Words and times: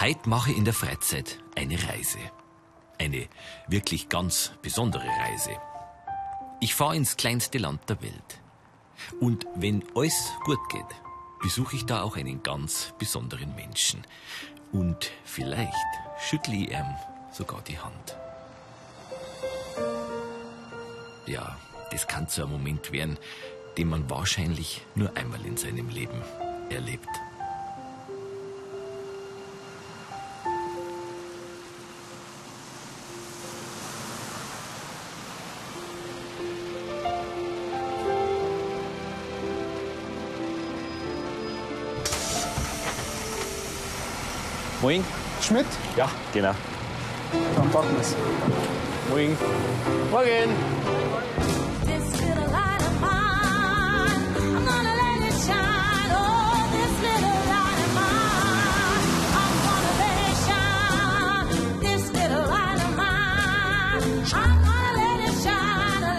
Heute 0.00 0.28
mache 0.28 0.52
ich 0.52 0.56
in 0.56 0.64
der 0.64 0.74
Freizeit 0.74 1.40
eine 1.56 1.74
Reise. 1.74 2.20
Eine 2.98 3.26
wirklich 3.66 4.08
ganz 4.08 4.52
besondere 4.62 5.08
Reise. 5.08 5.50
Ich 6.60 6.76
fahre 6.76 6.94
ins 6.94 7.16
kleinste 7.16 7.58
Land 7.58 7.80
der 7.88 8.00
Welt. 8.00 8.40
Und 9.18 9.44
wenn 9.56 9.82
alles 9.96 10.14
gut 10.44 10.60
geht, 10.70 10.86
besuche 11.42 11.74
ich 11.74 11.84
da 11.84 12.02
auch 12.02 12.16
einen 12.16 12.44
ganz 12.44 12.94
besonderen 13.00 13.56
Menschen. 13.56 14.06
Und 14.70 15.10
vielleicht 15.24 15.74
schüttle 16.20 16.54
ich 16.54 16.70
ihm 16.70 16.94
sogar 17.32 17.62
die 17.62 17.80
Hand. 17.80 18.16
Ja, 21.26 21.58
das 21.90 22.06
kann 22.06 22.28
so 22.28 22.44
ein 22.44 22.50
Moment 22.50 22.92
werden, 22.92 23.18
den 23.76 23.88
man 23.88 24.08
wahrscheinlich 24.08 24.80
nur 24.94 25.16
einmal 25.16 25.44
in 25.44 25.56
seinem 25.56 25.88
Leben 25.88 26.22
erlebt. 26.70 27.08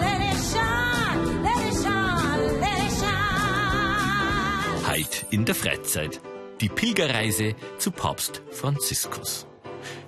Let 0.02 0.20
it 0.20 0.38
shine, 0.44 1.20
let 1.42 1.60
it 1.68 1.74
shine, 1.82 2.60
let 2.60 2.78
it 2.78 2.92
shine. 2.92 4.84
Heit 4.86 5.26
in 5.30 5.44
der 5.44 5.54
Freizeit. 5.54 6.29
Die 6.60 6.68
Pilgerreise 6.68 7.54
zu 7.78 7.90
Papst 7.90 8.42
Franziskus. 8.50 9.46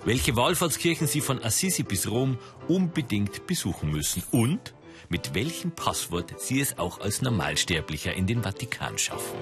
Welche 0.04 0.36
Wallfahrtskirchen 0.36 1.06
Sie 1.06 1.22
von 1.22 1.42
Assisi 1.42 1.82
bis 1.82 2.10
Rom 2.10 2.36
unbedingt 2.68 3.46
besuchen 3.46 3.90
müssen 3.90 4.22
und 4.32 4.74
mit 5.08 5.34
welchem 5.34 5.70
Passwort 5.70 6.34
Sie 6.38 6.60
es 6.60 6.78
auch 6.78 7.00
als 7.00 7.22
Normalsterblicher 7.22 8.12
in 8.12 8.26
den 8.26 8.42
Vatikan 8.42 8.98
schaffen. 8.98 9.38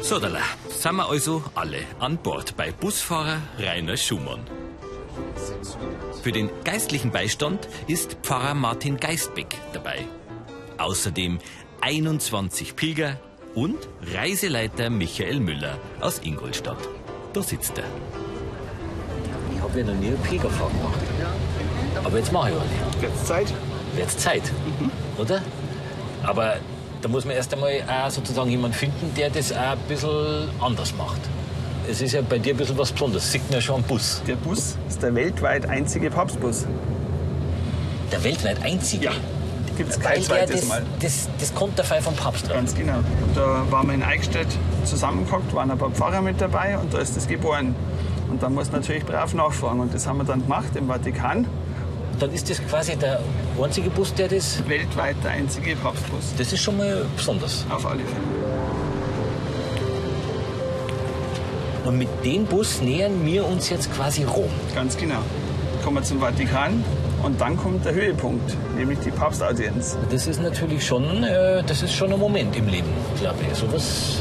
So, 0.00 0.18
da 0.18 0.30
sind 0.70 0.96
wir 0.96 1.06
also 1.06 1.44
alle 1.54 1.80
an 1.98 2.16
Bord 2.16 2.56
bei 2.56 2.72
Busfahrer 2.72 3.42
Rainer 3.58 3.98
Schumann. 3.98 4.40
Für 6.22 6.32
den 6.32 6.48
geistlichen 6.64 7.10
Beistand 7.10 7.68
ist 7.88 8.16
Pfarrer 8.22 8.54
Martin 8.54 8.96
Geistbeck 8.96 9.54
dabei. 9.74 10.06
Außerdem 10.78 11.40
21 11.82 12.74
Pilger 12.74 13.20
und 13.56 13.88
Reiseleiter 14.14 14.90
Michael 14.90 15.40
Müller 15.40 15.78
aus 16.00 16.20
Ingolstadt. 16.22 16.78
Da 17.32 17.42
sitzt 17.42 17.76
er. 17.78 17.84
Ich 19.54 19.60
habe 19.60 19.80
ja 19.80 19.86
noch 19.86 19.94
nie 19.94 20.08
eine 20.08 20.16
Pilgerfahrt 20.16 20.70
gemacht. 20.70 21.00
Aber 22.04 22.18
jetzt 22.18 22.32
mache 22.32 22.50
ich 22.50 22.56
eine. 22.56 23.08
Jetzt 23.08 23.26
Zeit. 23.26 23.52
Jetzt 23.96 24.20
Zeit, 24.20 24.42
oder? 25.18 25.40
Aber 26.22 26.56
da 27.00 27.08
muss 27.08 27.24
man 27.24 27.34
erst 27.34 27.52
einmal 27.54 27.82
auch 27.88 28.10
sozusagen 28.10 28.50
jemanden 28.50 28.76
finden, 28.76 29.12
der 29.16 29.30
das 29.30 29.52
auch 29.52 29.72
ein 29.72 29.78
bisschen 29.88 30.48
anders 30.60 30.94
macht. 30.96 31.20
Es 31.88 32.02
ist 32.02 32.12
ja 32.12 32.20
bei 32.20 32.38
dir 32.38 32.52
ein 32.52 32.58
bisschen 32.58 32.76
was 32.76 32.92
Besonderes. 32.92 33.32
Sieht 33.32 33.42
man 33.44 33.54
ja 33.54 33.60
schon 33.62 33.76
am 33.76 33.82
Bus. 33.84 34.20
Der 34.26 34.36
Bus 34.36 34.76
ist 34.86 35.02
der 35.02 35.14
weltweit 35.14 35.66
einzige 35.66 36.10
Papstbus. 36.10 36.66
Der 38.12 38.22
weltweit 38.22 38.62
einzige. 38.62 39.12
Gibt 39.76 39.90
es 39.90 40.00
kein 40.00 40.14
der 40.14 40.22
zweites 40.22 40.60
das, 40.60 40.68
Mal. 40.68 40.82
das, 41.00 41.28
das 41.38 41.54
Konterfei 41.54 42.00
vom 42.00 42.14
Papst. 42.14 42.48
Ganz 42.48 42.74
genau. 42.74 42.98
Da 43.34 43.64
waren 43.70 43.88
wir 43.88 43.94
in 43.94 44.02
Eichstätt 44.02 44.48
zusammengehockt, 44.84 45.52
waren 45.54 45.70
ein 45.70 45.78
paar 45.78 45.90
Pfarrer 45.90 46.22
mit 46.22 46.40
dabei 46.40 46.78
und 46.78 46.92
da 46.94 46.98
ist 46.98 47.16
das 47.16 47.26
geboren. 47.28 47.74
Und 48.30 48.42
da 48.42 48.48
muss 48.48 48.72
natürlich 48.72 49.04
brav 49.04 49.34
nachfragen. 49.34 49.80
Und 49.80 49.94
das 49.94 50.06
haben 50.06 50.18
wir 50.18 50.24
dann 50.24 50.42
gemacht 50.42 50.74
im 50.74 50.88
Vatikan. 50.88 51.46
Dann 52.18 52.32
ist 52.32 52.48
das 52.48 52.66
quasi 52.66 52.96
der 52.96 53.20
einzige 53.62 53.90
Bus, 53.90 54.14
der 54.14 54.28
das. 54.28 54.66
Weltweit 54.68 55.16
der 55.22 55.32
einzige 55.32 55.76
Papstbus. 55.76 56.34
Das 56.38 56.52
ist 56.52 56.60
schon 56.62 56.78
mal 56.78 57.04
besonders. 57.16 57.66
Auf 57.68 57.86
alle 57.86 58.00
Fälle. 58.00 58.56
Und 61.84 61.98
mit 61.98 62.08
dem 62.24 62.44
Bus 62.46 62.80
nähern 62.80 63.24
wir 63.24 63.46
uns 63.46 63.70
jetzt 63.70 63.94
quasi 63.94 64.24
Rom. 64.24 64.50
Ganz 64.74 64.96
genau. 64.96 65.20
Kommen 65.86 65.98
wir 65.98 66.02
zum 66.02 66.18
Vatikan 66.18 66.82
und 67.22 67.40
dann 67.40 67.56
kommt 67.56 67.84
der 67.84 67.94
Höhepunkt, 67.94 68.56
nämlich 68.76 68.98
die 68.98 69.12
Papstaudienz. 69.12 69.96
Das 70.10 70.26
ist 70.26 70.42
natürlich 70.42 70.84
schon, 70.84 71.22
äh, 71.22 71.62
das 71.64 71.80
ist 71.80 71.92
schon 71.94 72.12
ein 72.12 72.18
Moment 72.18 72.56
im 72.56 72.66
Leben, 72.66 72.88
glaube 73.20 73.36
ich. 73.48 73.56
Sowas 73.56 74.18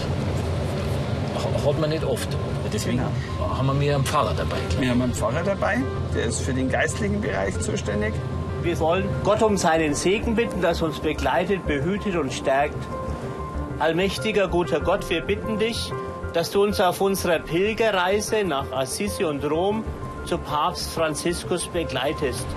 ha- 1.36 1.68
hat 1.68 1.80
man 1.80 1.90
nicht 1.90 2.04
oft. 2.04 2.30
Deswegen 2.72 3.02
haben 3.02 3.66
wir 3.66 3.74
mir 3.74 3.96
einen 3.96 4.06
Pfarrer 4.06 4.36
dabei. 4.38 4.58
Wir 4.80 4.92
haben 4.92 5.02
einen 5.02 5.16
Pfarrer 5.16 5.42
dabei, 5.44 5.82
der 6.14 6.26
ist 6.26 6.42
für 6.42 6.54
den 6.54 6.70
geistlichen 6.70 7.20
Bereich 7.20 7.60
zuständig. 7.60 8.14
Wir 8.62 8.80
wollen 8.80 9.10
Gott 9.24 9.42
um 9.42 9.58
seinen 9.58 9.96
Segen 9.96 10.36
bitten, 10.36 10.62
dass 10.62 10.84
uns 10.84 11.00
begleitet, 11.00 11.66
behütet 11.66 12.16
und 12.16 12.32
stärkt. 12.32 12.78
Allmächtiger, 13.80 14.50
guter 14.50 14.82
Gott, 14.82 15.10
wir 15.10 15.22
bitten 15.22 15.58
dich, 15.58 15.92
dass 16.34 16.52
du 16.52 16.62
uns 16.62 16.80
auf 16.80 17.02
unserer 17.02 17.40
Pilgerreise 17.40 18.44
nach 18.44 18.72
Assisi 18.72 19.24
und 19.24 19.44
Rom 19.50 19.84
zu 20.26 20.38
Papst 20.40 20.92
Franziskus 20.92 21.68
begleitest. 21.68 22.48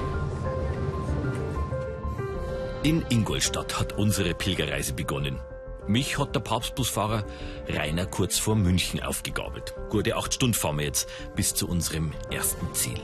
In 2.82 3.04
Ingolstadt 3.10 3.78
hat 3.78 3.92
unsere 3.92 4.34
Pilgerreise 4.34 4.94
begonnen. 4.94 5.38
Mich 5.86 6.18
hat 6.18 6.34
der 6.34 6.40
Papstbusfahrer 6.40 7.24
Rainer 7.68 8.06
kurz 8.06 8.38
vor 8.38 8.56
München 8.56 9.02
aufgegabelt. 9.02 9.74
Gute 9.90 10.16
acht 10.16 10.34
Stunden 10.34 10.54
fahren 10.54 10.78
wir 10.78 10.86
jetzt 10.86 11.08
bis 11.34 11.54
zu 11.54 11.68
unserem 11.68 12.12
ersten 12.30 12.72
Ziel. 12.74 13.00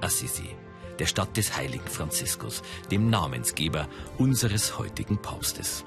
Assisi, 0.00 0.48
der 0.98 1.06
Stadt 1.06 1.36
des 1.36 1.56
heiligen 1.56 1.88
Franziskus, 1.88 2.62
dem 2.90 3.10
Namensgeber 3.10 3.88
unseres 4.16 4.78
heutigen 4.78 5.20
Papstes. 5.20 5.84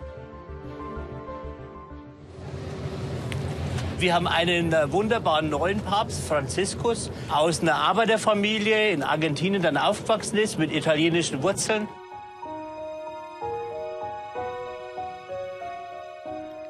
Wir 3.99 4.13
haben 4.13 4.27
einen 4.27 4.71
äh, 4.71 4.89
wunderbaren 4.93 5.49
neuen 5.49 5.81
Papst, 5.81 6.25
Franziskus, 6.25 7.11
aus 7.29 7.61
einer 7.61 7.75
Arbeiterfamilie 7.75 8.91
in 8.91 9.03
Argentinien 9.03 9.61
dann 9.61 9.75
aufgewachsen 9.75 10.37
ist, 10.37 10.57
mit 10.57 10.71
italienischen 10.71 11.43
Wurzeln. 11.43 11.89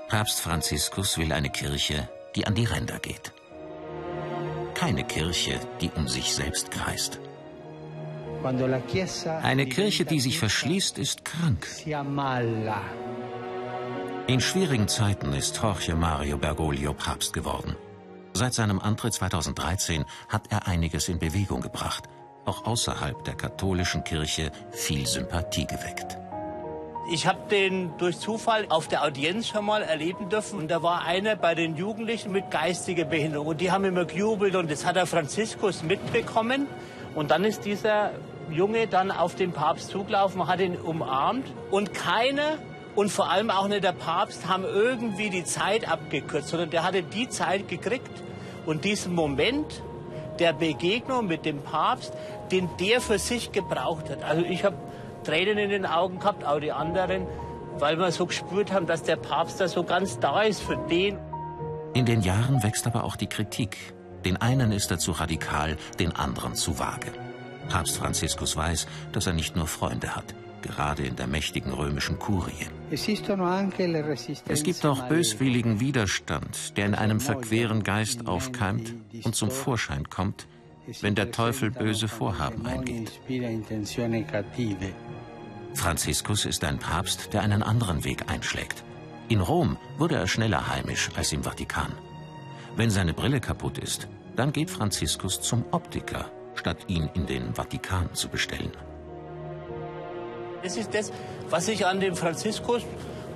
Papst 0.07 0.41
Franziskus 0.41 1.19
will 1.19 1.31
eine 1.31 1.51
Kirche, 1.51 2.09
die 2.35 2.47
an 2.47 2.55
die 2.55 2.65
Ränder 2.65 2.97
geht. 2.97 3.31
Keine 4.73 5.03
Kirche, 5.03 5.59
die 5.81 5.91
um 5.95 6.07
sich 6.07 6.33
selbst 6.33 6.71
kreist. 6.71 7.19
Eine 9.43 9.67
Kirche, 9.67 10.05
die 10.05 10.19
sich 10.19 10.39
verschließt, 10.39 10.97
ist 10.97 11.25
krank. 11.25 11.67
In 14.29 14.39
schwierigen 14.39 14.87
Zeiten 14.87 15.33
ist 15.33 15.59
Jorge 15.59 15.95
Mario 15.95 16.37
Bergoglio 16.37 16.93
Papst 16.93 17.33
geworden. 17.33 17.75
Seit 18.33 18.53
seinem 18.53 18.77
Antritt 18.79 19.15
2013 19.15 20.05
hat 20.27 20.43
er 20.51 20.67
einiges 20.67 21.09
in 21.09 21.17
Bewegung 21.17 21.61
gebracht, 21.61 22.03
auch 22.45 22.63
außerhalb 22.63 23.23
der 23.23 23.33
katholischen 23.33 24.03
Kirche 24.03 24.51
viel 24.69 25.07
Sympathie 25.07 25.65
geweckt. 25.65 26.19
Ich 27.11 27.25
habe 27.25 27.39
den 27.49 27.97
durch 27.97 28.19
Zufall 28.19 28.67
auf 28.69 28.87
der 28.87 29.03
Audienz 29.03 29.47
schon 29.47 29.65
mal 29.65 29.81
erleben 29.81 30.29
dürfen. 30.29 30.59
Und 30.59 30.67
da 30.69 30.83
war 30.83 31.05
einer 31.05 31.35
bei 31.35 31.55
den 31.55 31.75
Jugendlichen 31.75 32.31
mit 32.31 32.51
geistiger 32.51 33.05
Behinderung. 33.05 33.47
Und 33.47 33.61
die 33.61 33.71
haben 33.71 33.83
immer 33.83 34.05
gejubelt 34.05 34.55
und 34.55 34.69
das 34.69 34.85
hat 34.85 34.95
der 34.95 35.07
Franziskus 35.07 35.81
mitbekommen. 35.81 36.67
Und 37.15 37.31
dann 37.31 37.45
ist 37.45 37.65
dieser 37.65 38.11
Junge 38.51 38.85
dann 38.85 39.09
auf 39.09 39.33
den 39.33 39.53
Papst 39.53 39.89
zugelaufen, 39.89 40.45
hat 40.45 40.59
ihn 40.59 40.75
umarmt. 40.75 41.47
Und 41.71 41.95
keiner 41.95 42.59
und 42.95 43.09
vor 43.09 43.29
allem 43.29 43.49
auch 43.49 43.67
nicht 43.67 43.83
der 43.83 43.93
Papst 43.93 44.47
haben 44.47 44.63
irgendwie 44.63 45.29
die 45.29 45.43
Zeit 45.43 45.89
abgekürzt, 45.89 46.49
sondern 46.49 46.69
der 46.69 46.83
hatte 46.83 47.03
die 47.03 47.29
Zeit 47.29 47.67
gekriegt. 47.67 48.23
Und 48.65 48.83
diesen 48.83 49.15
Moment 49.15 49.81
der 50.39 50.53
Begegnung 50.53 51.27
mit 51.27 51.45
dem 51.45 51.61
Papst, 51.61 52.13
den 52.51 52.69
der 52.79 53.01
für 53.01 53.19
sich 53.19 53.51
gebraucht 53.51 54.09
hat. 54.09 54.23
Also 54.23 54.43
ich 54.43 54.63
habe 54.63 54.77
Tränen 55.23 55.57
in 55.57 55.69
den 55.69 55.85
Augen 55.85 56.19
gehabt, 56.19 56.45
auch 56.45 56.59
die 56.59 56.71
anderen, 56.71 57.27
weil 57.77 57.97
wir 57.99 58.11
so 58.11 58.25
gespürt 58.25 58.71
haben, 58.71 58.87
dass 58.87 59.03
der 59.03 59.17
Papst 59.17 59.59
da 59.59 59.67
so 59.67 59.83
ganz 59.83 60.19
da 60.19 60.41
ist 60.41 60.61
für 60.61 60.77
den. 60.89 61.17
In 61.93 62.05
den 62.05 62.21
Jahren 62.21 62.61
wächst 62.63 62.87
aber 62.87 63.03
auch 63.03 63.15
die 63.15 63.27
Kritik. 63.27 63.77
Den 64.25 64.37
einen 64.37 64.71
ist 64.71 64.91
er 64.91 64.99
zu 64.99 65.11
radikal, 65.11 65.77
den 65.99 66.15
anderen 66.15 66.55
zu 66.55 66.79
vage. 66.79 67.11
Papst 67.69 67.97
Franziskus 67.97 68.55
weiß, 68.55 68.87
dass 69.11 69.27
er 69.27 69.33
nicht 69.33 69.55
nur 69.55 69.67
Freunde 69.67 70.15
hat. 70.15 70.33
Gerade 70.61 71.03
in 71.03 71.15
der 71.15 71.27
mächtigen 71.27 71.73
römischen 71.73 72.19
Kurie. 72.19 72.67
Es 72.91 74.63
gibt 74.63 74.85
auch 74.85 75.03
böswilligen 75.07 75.79
Widerstand, 75.79 76.77
der 76.77 76.85
in 76.85 76.95
einem 76.95 77.19
verqueren 77.19 77.83
Geist 77.83 78.27
aufkeimt 78.27 78.93
und 79.23 79.35
zum 79.35 79.51
Vorschein 79.51 80.09
kommt, 80.09 80.47
wenn 81.01 81.15
der 81.15 81.31
Teufel 81.31 81.71
böse 81.71 82.07
Vorhaben 82.07 82.65
eingeht. 82.65 83.11
Franziskus 85.73 86.45
ist 86.45 86.63
ein 86.63 86.79
Papst, 86.79 87.33
der 87.33 87.41
einen 87.41 87.63
anderen 87.63 88.03
Weg 88.03 88.29
einschlägt. 88.29 88.83
In 89.29 89.41
Rom 89.41 89.77
wurde 89.97 90.15
er 90.15 90.27
schneller 90.27 90.67
heimisch 90.67 91.09
als 91.15 91.31
im 91.31 91.43
Vatikan. 91.43 91.93
Wenn 92.75 92.89
seine 92.89 93.13
Brille 93.13 93.39
kaputt 93.39 93.77
ist, 93.77 94.07
dann 94.35 94.51
geht 94.51 94.71
Franziskus 94.71 95.41
zum 95.41 95.63
Optiker, 95.71 96.31
statt 96.55 96.77
ihn 96.87 97.09
in 97.13 97.27
den 97.27 97.53
Vatikan 97.53 98.13
zu 98.13 98.29
bestellen. 98.29 98.71
Das 100.63 100.77
ist 100.77 100.93
das, 100.93 101.11
was 101.49 101.67
ich 101.67 101.85
an 101.85 101.99
dem 101.99 102.15
Franziskus 102.15 102.81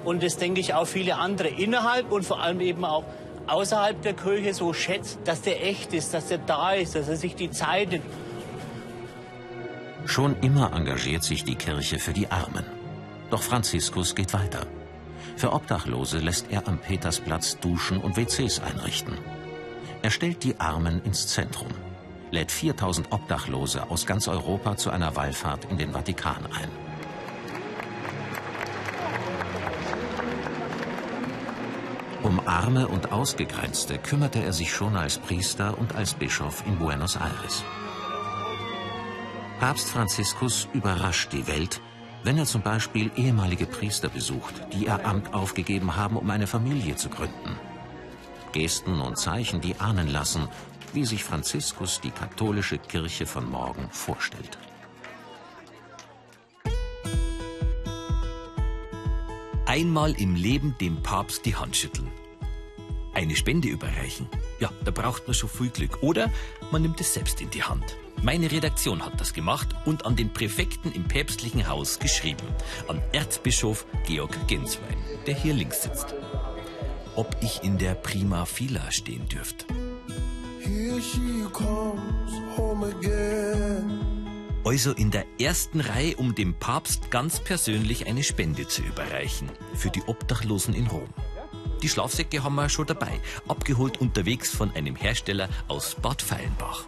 und 0.04 0.24
das 0.24 0.38
denke 0.38 0.60
ich 0.60 0.74
auch 0.74 0.86
viele 0.86 1.18
andere 1.18 1.48
innerhalb 1.48 2.12
und 2.12 2.26
vor 2.26 2.42
allem 2.42 2.60
eben 2.62 2.84
auch 2.86 3.06
außerhalb 3.48 4.02
der 4.02 4.14
Kirche 4.14 4.54
so 4.54 4.74
schätzt, 4.74 5.20
dass 5.26 5.42
der 5.42 5.66
echt 5.66 5.94
ist, 5.94 6.14
dass 6.14 6.28
der 6.28 6.40
da 6.40 6.74
ist, 6.74 6.96
dass 6.96 7.08
er 7.08 7.16
sich 7.16 7.36
die 7.36 7.52
Zeit 7.52 7.90
nimmt. 7.90 8.06
Schon 10.06 10.36
immer 10.42 10.74
engagiert 10.74 11.24
sich 11.24 11.44
die 11.44 11.56
Kirche 11.56 11.98
für 12.00 12.14
die 12.14 12.30
Armen. 12.30 12.66
Doch 13.30 13.42
Franziskus 13.42 14.16
geht 14.16 14.34
weiter. 14.34 14.68
Für 15.38 15.54
Obdachlose 15.54 16.20
lässt 16.20 16.52
er 16.52 16.68
am 16.68 16.78
Petersplatz 16.78 17.58
Duschen 17.60 18.00
und 18.00 18.18
WCs 18.18 18.60
einrichten. 18.60 19.18
Er 20.02 20.12
stellt 20.12 20.44
die 20.44 20.60
Armen 20.60 21.02
ins 21.06 21.28
Zentrum, 21.28 21.70
lädt 22.32 22.52
4000 22.52 23.12
Obdachlose 23.12 23.90
aus 23.90 24.06
ganz 24.06 24.28
Europa 24.28 24.76
zu 24.76 24.90
einer 24.90 25.16
Wallfahrt 25.16 25.66
in 25.72 25.78
den 25.78 25.94
Vatikan 25.94 26.46
ein. 26.48 26.83
Um 32.24 32.40
Arme 32.48 32.88
und 32.88 33.12
Ausgegrenzte 33.12 33.98
kümmerte 33.98 34.42
er 34.42 34.54
sich 34.54 34.72
schon 34.72 34.96
als 34.96 35.18
Priester 35.18 35.78
und 35.78 35.94
als 35.94 36.14
Bischof 36.14 36.64
in 36.66 36.80
Buenos 36.80 37.18
Aires. 37.18 37.66
Papst 39.60 39.90
Franziskus 39.90 40.70
überrascht 40.74 41.34
die 41.34 41.46
Welt, 41.48 41.82
wenn 42.24 42.38
er 42.38 42.46
zum 42.46 42.62
Beispiel 42.62 43.12
ehemalige 43.18 43.66
Priester 43.66 44.08
besucht, 44.08 44.54
die 44.72 44.86
ihr 44.86 45.06
Amt 45.06 45.34
aufgegeben 45.34 45.98
haben, 45.98 46.16
um 46.16 46.30
eine 46.30 46.48
Familie 46.48 46.96
zu 46.96 47.10
gründen. 47.10 47.60
Gesten 48.54 49.02
und 49.02 49.18
Zeichen, 49.18 49.60
die 49.60 49.76
ahnen 49.82 50.08
lassen, 50.08 50.48
wie 50.94 51.04
sich 51.04 51.26
Franziskus 51.26 52.00
die 52.00 52.12
katholische 52.12 52.78
Kirche 52.78 53.26
von 53.26 53.50
morgen 53.50 53.90
vorstellt. 53.92 54.58
Einmal 59.74 60.14
im 60.22 60.36
Leben 60.36 60.76
dem 60.80 61.02
Papst 61.02 61.48
die 61.48 61.56
Hand 61.56 61.76
schütteln. 61.76 62.12
Eine 63.16 63.36
Spende 63.36 63.70
überreichen. 63.70 64.28
Ja, 64.60 64.72
da 64.86 64.92
braucht 64.92 65.26
man 65.26 65.34
schon 65.34 65.50
viel 65.50 65.72
Glück. 65.72 66.04
Oder 66.04 66.30
man 66.70 66.84
nimmt 66.84 67.02
es 67.02 67.16
selbst 67.16 67.42
in 67.42 67.50
die 67.50 67.64
Hand. 67.64 67.98
Meine 68.22 68.52
Redaktion 68.52 69.04
hat 69.04 69.20
das 69.20 69.34
gemacht 69.34 69.70
und 69.86 70.06
an 70.06 70.16
den 70.16 70.32
Präfekten 70.32 70.92
im 70.92 71.06
päpstlichen 71.06 71.68
Haus 71.68 71.98
geschrieben. 71.98 72.46
An 72.88 73.02
Erzbischof 73.14 73.88
Georg 74.06 74.48
Genswein, 74.48 74.98
der 75.26 75.34
hier 75.34 75.56
links 75.56 75.82
sitzt. 75.82 76.14
Ob 77.16 77.36
ich 77.42 77.64
in 77.64 77.80
der 77.80 77.96
Prima 77.96 78.46
Fila 78.46 78.92
stehen 78.92 79.28
dürft. 79.28 79.66
Here 80.60 81.02
she 81.02 81.48
comes 81.52 82.32
home 82.56 82.86
again. 82.86 84.23
Also 84.66 84.94
in 84.94 85.12
der 85.12 85.26
ersten 85.40 85.82
Reihe, 85.82 86.16
um 86.16 86.36
dem 86.36 86.54
Papst 86.54 87.12
ganz 87.12 87.40
persönlich 87.40 88.08
eine 88.08 88.24
Spende 88.24 88.68
zu 88.68 88.82
überreichen. 88.82 89.50
Für 89.76 89.90
die 89.90 90.02
Obdachlosen 90.04 90.74
in 90.74 90.88
Rom. 90.88 91.10
Die 91.82 91.90
Schlafsäcke 91.90 92.44
haben 92.44 92.56
wir 92.56 92.70
schon 92.70 92.86
dabei. 92.86 93.20
Abgeholt 93.48 94.00
unterwegs 94.00 94.50
von 94.52 94.72
einem 94.74 94.96
Hersteller 94.96 95.50
aus 95.68 95.96
Bad 95.96 96.22
Feilenbach. 96.22 96.86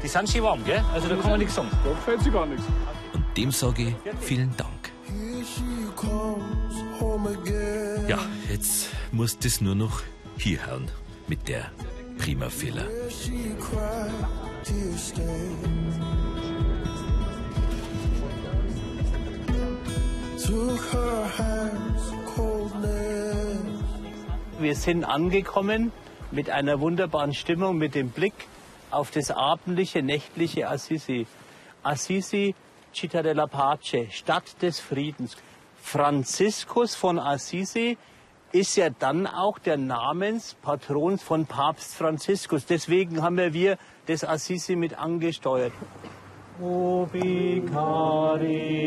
Die 0.00 0.06
sind 0.06 0.30
schon 0.30 0.44
warm, 0.44 0.64
gell? 0.64 0.84
Also 0.92 1.08
da 1.08 1.16
kann 1.16 1.30
man 1.30 1.40
nichts 1.40 1.56
sagen. 1.56 1.70
Da 1.84 1.94
fällt 1.96 2.22
sich 2.22 2.32
gar 2.32 2.46
nichts. 2.46 2.64
Und 3.12 3.24
dem 3.36 3.50
sage 3.50 3.88
ich 3.88 3.94
vielen 4.20 4.56
Dank. 4.56 4.92
Here 5.08 5.44
she 5.44 5.90
comes 5.96 7.00
home 7.00 7.30
again. 7.30 8.06
Ja, 8.06 8.20
jetzt 8.48 8.90
muss 9.10 9.36
das 9.38 9.60
nur 9.60 9.74
noch 9.74 10.02
hier 10.38 10.64
hauen 10.68 10.88
mit 11.26 11.48
der 11.48 11.72
Prima 12.18 12.48
Fila. 12.48 12.84
Wir 24.58 24.74
sind 24.74 25.04
angekommen 25.04 25.92
mit 26.32 26.50
einer 26.50 26.80
wunderbaren 26.80 27.32
Stimmung, 27.32 27.78
mit 27.78 27.94
dem 27.94 28.10
Blick 28.10 28.34
auf 28.90 29.12
das 29.12 29.30
abendliche, 29.30 30.02
nächtliche 30.02 30.68
Assisi. 30.68 31.28
Assisi, 31.84 32.56
Città 32.92 33.22
della 33.22 33.46
Pace, 33.46 34.08
Stadt 34.10 34.60
des 34.62 34.80
Friedens. 34.80 35.36
Franziskus 35.80 36.96
von 36.96 37.20
Assisi 37.20 37.96
ist 38.60 38.76
ja 38.76 38.88
dann 38.90 39.26
auch 39.26 39.58
der 39.58 39.76
Namenspatron 39.76 41.18
von 41.18 41.44
Papst 41.44 41.94
Franziskus. 41.94 42.64
Deswegen 42.64 43.22
haben 43.22 43.36
wir 43.36 43.76
das 44.06 44.24
Assisi 44.24 44.76
mit 44.76 44.98
angesteuert. 44.98 45.72
Ubi 46.58 47.62
caritas 47.70 48.80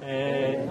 et 0.00 0.68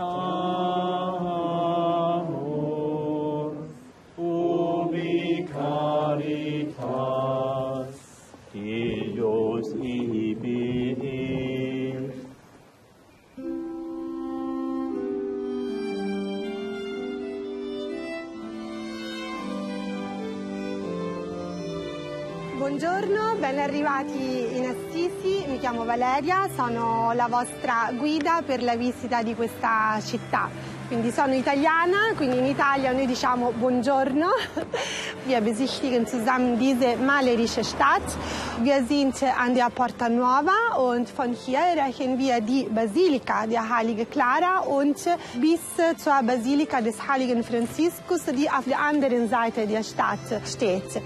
Buongiorno, 22.77 23.37
ben 23.39 23.57
arrivati 23.57 24.57
in 24.57 24.65
Assisi, 24.65 25.45
mi 25.47 25.59
chiamo 25.59 25.85
Valeria, 25.85 26.49
sono 26.57 27.13
la 27.13 27.27
vostra 27.29 27.89
guida 27.95 28.41
per 28.45 28.61
la 28.61 28.75
visita 28.75 29.23
di 29.23 29.33
questa 29.33 29.97
città. 30.03 30.49
Quindi 30.87 31.09
sono 31.11 31.33
italiana, 31.33 32.11
quindi 32.17 32.37
in 32.37 32.43
Italia 32.43 32.91
noi 32.91 33.05
diciamo 33.05 33.51
buongiorno. 33.51 34.27
Wir 35.25 35.41
besichtigen 35.41 36.05
zusammen 36.05 36.57
diese 36.57 36.97
malerische 36.97 37.63
Stadt. 37.63 38.03
Wir 38.59 38.83
sind 38.85 39.23
an 39.23 39.53
der 39.53 39.69
Porta 39.73 40.09
Nuova 40.09 40.75
und 40.75 41.07
von 41.07 41.31
hier 41.31 41.59
erreichen 41.59 42.19
wir 42.19 42.41
die 42.41 42.67
Basilika 42.69 43.47
der 43.47 43.69
Heilige 43.69 44.05
Clara 44.05 44.59
und 44.65 44.97
bis 45.35 45.61
zur 45.95 46.21
Basilika 46.23 46.81
des 46.81 47.07
Heiligen 47.07 47.41
Franziskus, 47.41 48.25
die 48.25 48.49
auf 48.49 48.65
der 48.65 48.79
anderen 48.81 49.29
Seite 49.29 49.65
der 49.65 49.83
Stadt 49.83 50.19
steht. 50.45 51.01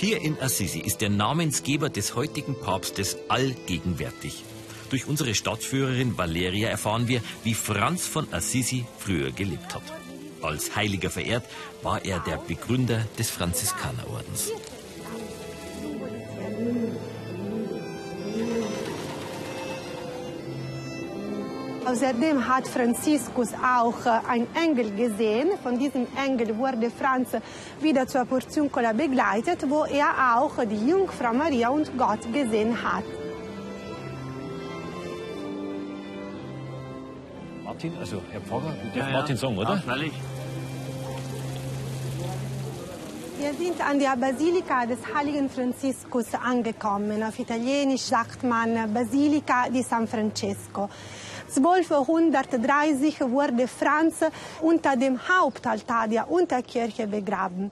Hier 0.00 0.22
in 0.22 0.40
Assisi 0.40 0.78
ist 0.78 1.02
der 1.02 1.10
Namensgeber 1.10 1.90
des 1.90 2.14
heutigen 2.14 2.58
Papstes 2.58 3.18
allgegenwärtig. 3.28 4.44
Durch 4.88 5.06
unsere 5.06 5.34
Stadtführerin 5.34 6.16
Valeria 6.16 6.70
erfahren 6.70 7.06
wir, 7.06 7.20
wie 7.44 7.52
Franz 7.52 8.06
von 8.06 8.26
Assisi 8.32 8.86
früher 8.98 9.30
gelebt 9.30 9.74
hat. 9.74 9.82
Als 10.40 10.74
Heiliger 10.74 11.10
verehrt 11.10 11.44
war 11.82 12.02
er 12.02 12.18
der 12.20 12.38
Begründer 12.38 13.04
des 13.18 13.28
Franziskanerordens. 13.28 14.50
Außerdem 21.90 22.46
hat 22.46 22.68
Franziskus 22.68 23.48
auch 23.54 24.06
äh, 24.06 24.20
einen 24.28 24.46
Engel 24.54 24.92
gesehen. 24.92 25.48
Von 25.60 25.76
diesem 25.76 26.06
Engel 26.24 26.56
wurde 26.56 26.88
Franz 26.88 27.30
wieder 27.80 28.06
zur 28.06 28.24
Portiuncula 28.26 28.92
begleitet, 28.92 29.68
wo 29.68 29.84
er 29.86 30.36
auch 30.36 30.52
die 30.64 30.86
Jungfrau 30.88 31.32
Maria 31.32 31.68
und 31.70 31.90
Gott 31.98 32.32
gesehen 32.32 32.76
hat. 32.80 33.02
Martin, 37.64 37.92
also 37.98 38.22
Herr 38.30 38.40
Pfarrer, 38.40 38.72
du 38.82 38.98
darfst 38.98 39.12
Martin 39.12 39.36
sagen, 39.36 39.58
oder? 39.58 39.76
freilich. 39.78 40.12
Wir 43.40 43.54
sind 43.54 43.80
an 43.80 43.98
der 43.98 44.16
Basilika 44.16 44.86
des 44.86 44.98
heiligen 45.12 45.50
Franziskus 45.50 46.26
angekommen. 46.34 47.20
Auf 47.24 47.36
Italienisch 47.38 48.02
sagt 48.02 48.44
man 48.44 48.94
Basilika 48.94 49.68
di 49.68 49.82
San 49.82 50.06
Francesco. 50.06 50.88
1230 51.56 53.20
wurde 53.20 53.66
Franz 53.68 54.20
unter 54.60 54.96
dem 54.96 55.18
Hauptaltar 55.28 56.08
der 56.08 56.30
Unterkirche 56.30 57.06
begraben. 57.06 57.70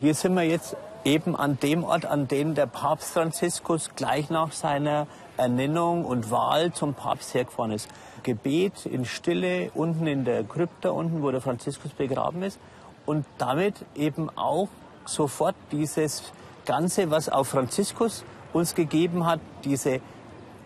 Hier 0.00 0.14
sind 0.14 0.34
wir 0.34 0.44
jetzt 0.44 0.76
eben 1.04 1.36
an 1.36 1.58
dem 1.60 1.84
Ort, 1.84 2.06
an 2.06 2.28
dem 2.28 2.54
der 2.54 2.66
Papst 2.66 3.12
Franziskus 3.12 3.90
gleich 3.96 4.30
nach 4.30 4.52
seiner 4.52 5.06
Ernennung 5.36 6.04
und 6.04 6.30
Wahl 6.30 6.72
zum 6.72 6.94
Papst 6.94 7.34
hergefahren 7.34 7.72
ist. 7.72 7.88
Gebet 8.22 8.86
in 8.86 9.04
Stille 9.04 9.70
unten 9.74 10.06
in 10.06 10.24
der 10.24 10.44
Krypta, 10.44 10.90
unten, 10.90 11.22
wo 11.22 11.30
der 11.30 11.40
Franziskus 11.40 11.92
begraben 11.92 12.42
ist. 12.42 12.58
Und 13.06 13.24
damit 13.38 13.74
eben 13.94 14.28
auch 14.36 14.68
sofort 15.04 15.54
dieses 15.72 16.32
Ganze, 16.66 17.10
was 17.10 17.28
auch 17.28 17.44
Franziskus 17.44 18.24
uns 18.52 18.74
gegeben 18.74 19.24
hat, 19.24 19.40
diese 19.64 20.00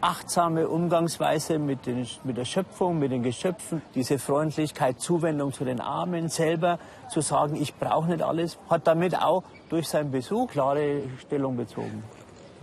achtsame 0.02 0.68
Umgangsweise 0.68 1.58
mit, 1.58 1.86
den, 1.86 2.06
mit 2.24 2.36
der 2.36 2.44
Schöpfung, 2.44 2.98
mit 2.98 3.12
den 3.12 3.22
Geschöpfen, 3.22 3.82
diese 3.94 4.18
Freundlichkeit, 4.18 5.00
Zuwendung 5.00 5.52
zu 5.52 5.64
den 5.64 5.80
Armen, 5.80 6.28
selber 6.28 6.78
zu 7.08 7.20
sagen, 7.20 7.56
ich 7.56 7.74
brauche 7.76 8.08
nicht 8.08 8.22
alles, 8.22 8.58
hat 8.68 8.86
damit 8.86 9.16
auch 9.16 9.44
durch 9.68 9.88
seinen 9.88 10.10
Besuch 10.10 10.50
klare 10.50 11.02
Stellung 11.20 11.56
bezogen. 11.56 12.02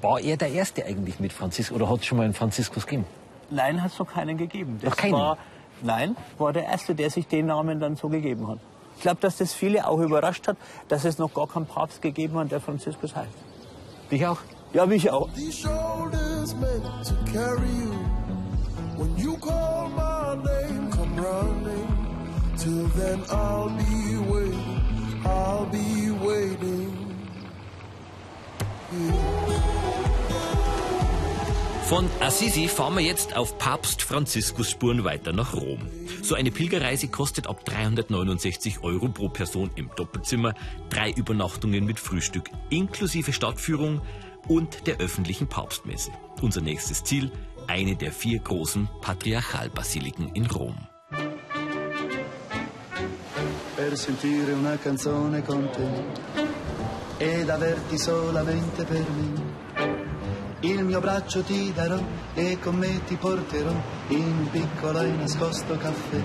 War 0.01 0.19
er 0.19 0.37
der 0.37 0.51
Erste 0.51 0.85
eigentlich 0.85 1.19
mit 1.19 1.33
Franziskus 1.33 1.75
oder 1.75 1.89
hat 1.89 1.99
es 1.99 2.05
schon 2.05 2.17
mal 2.17 2.25
einen 2.25 2.33
Franziskus 2.33 2.85
gegeben? 2.85 3.05
Nein, 3.49 3.81
hat 3.81 3.91
es 3.91 3.99
noch 3.99 4.11
keinen 4.11 4.37
gegeben. 4.37 4.77
Das 4.81 4.91
Noch 4.91 4.97
keinen? 4.97 5.13
War, 5.13 5.37
nein, 5.81 6.15
war 6.37 6.53
der 6.53 6.65
Erste, 6.65 6.93
der 6.93 7.09
sich 7.09 7.27
den 7.27 7.47
Namen 7.47 7.79
dann 7.79 7.95
so 7.95 8.09
gegeben 8.09 8.47
hat. 8.47 8.59
Ich 8.97 9.01
glaube, 9.01 9.21
dass 9.21 9.37
das 9.37 9.53
viele 9.53 9.87
auch 9.87 9.99
überrascht 9.99 10.47
hat, 10.47 10.57
dass 10.89 11.05
es 11.05 11.17
noch 11.17 11.33
gar 11.33 11.47
keinen 11.47 11.65
Papst 11.65 12.01
gegeben 12.01 12.37
hat, 12.37 12.51
der 12.51 12.59
Franziskus 12.59 13.15
heißt. 13.15 13.31
Dich 14.11 14.27
auch? 14.27 14.39
Ja, 14.73 14.85
mich 14.85 15.09
auch. 15.09 15.29
These 15.33 15.61
shoulders 15.61 16.55
meant 16.55 16.83
to 17.05 17.15
carry 17.31 17.69
you. 17.79 17.93
When 18.97 19.17
you 19.17 19.35
call 19.37 19.89
my 19.89 20.35
name, 20.35 20.91
come 20.91 21.17
running. 21.17 21.87
Till 22.57 22.87
then, 22.89 23.23
I'll 23.29 23.69
be 23.69 24.17
waiting. 24.31 25.21
I'll 25.25 25.65
be 25.71 26.11
waiting. 26.23 27.09
Von 31.85 32.07
Assisi 32.19 32.67
fahren 32.67 32.95
wir 32.95 33.01
jetzt 33.03 33.35
auf 33.35 33.57
Papst 33.57 34.03
Franziskus 34.03 34.69
Spuren 34.69 35.03
weiter 35.03 35.33
nach 35.33 35.55
Rom. 35.55 35.79
So 36.21 36.35
eine 36.35 36.51
Pilgerreise 36.51 37.07
kostet 37.07 37.47
ab 37.47 37.65
369 37.65 38.83
Euro 38.83 39.07
pro 39.07 39.29
Person 39.29 39.71
im 39.75 39.89
Doppelzimmer, 39.95 40.53
drei 40.89 41.09
Übernachtungen 41.11 41.85
mit 41.85 41.99
Frühstück 41.99 42.49
inklusive 42.69 43.33
Stadtführung 43.33 44.01
und 44.47 44.87
der 44.87 44.97
öffentlichen 44.97 45.47
Papstmesse. 45.47 46.11
Unser 46.41 46.61
nächstes 46.61 47.03
Ziel, 47.03 47.31
eine 47.67 47.95
der 47.95 48.11
vier 48.11 48.39
großen 48.39 48.87
Patriarchalbasiliken 49.01 50.29
in 50.33 50.45
Rom. 50.47 50.75
per 53.75 53.95
sentire 53.97 54.51
una 54.53 54.77
canzone 54.77 55.41
con 55.41 55.69
te 55.71 55.87
ed 57.17 57.49
averti 57.49 57.97
solamente 57.97 58.83
per 58.83 59.05
me. 59.09 59.57
Il 60.61 60.83
mio 60.83 60.99
braccio 60.99 61.41
ti 61.43 61.71
darò 61.73 61.97
e 62.35 62.59
con 62.59 62.75
me 62.75 63.01
ti 63.05 63.15
porterò 63.15 63.71
in 64.09 64.49
piccolo 64.51 64.99
e 64.99 65.07
nascosto 65.11 65.77
caffè. 65.77 66.21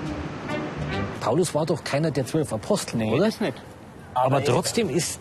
Paulus 1.21 1.55
war 1.55 1.65
doch 1.65 1.83
keiner 1.85 2.11
der 2.11 2.27
zwölf 2.27 2.53
Apostel, 2.53 2.97
Nee, 2.99 3.13
oder? 3.13 3.27
das 3.27 3.41
nicht. 3.41 3.63
Aber 4.15 4.39
er- 4.41 4.45
trotzdem 4.45 4.89
ist 4.89 5.21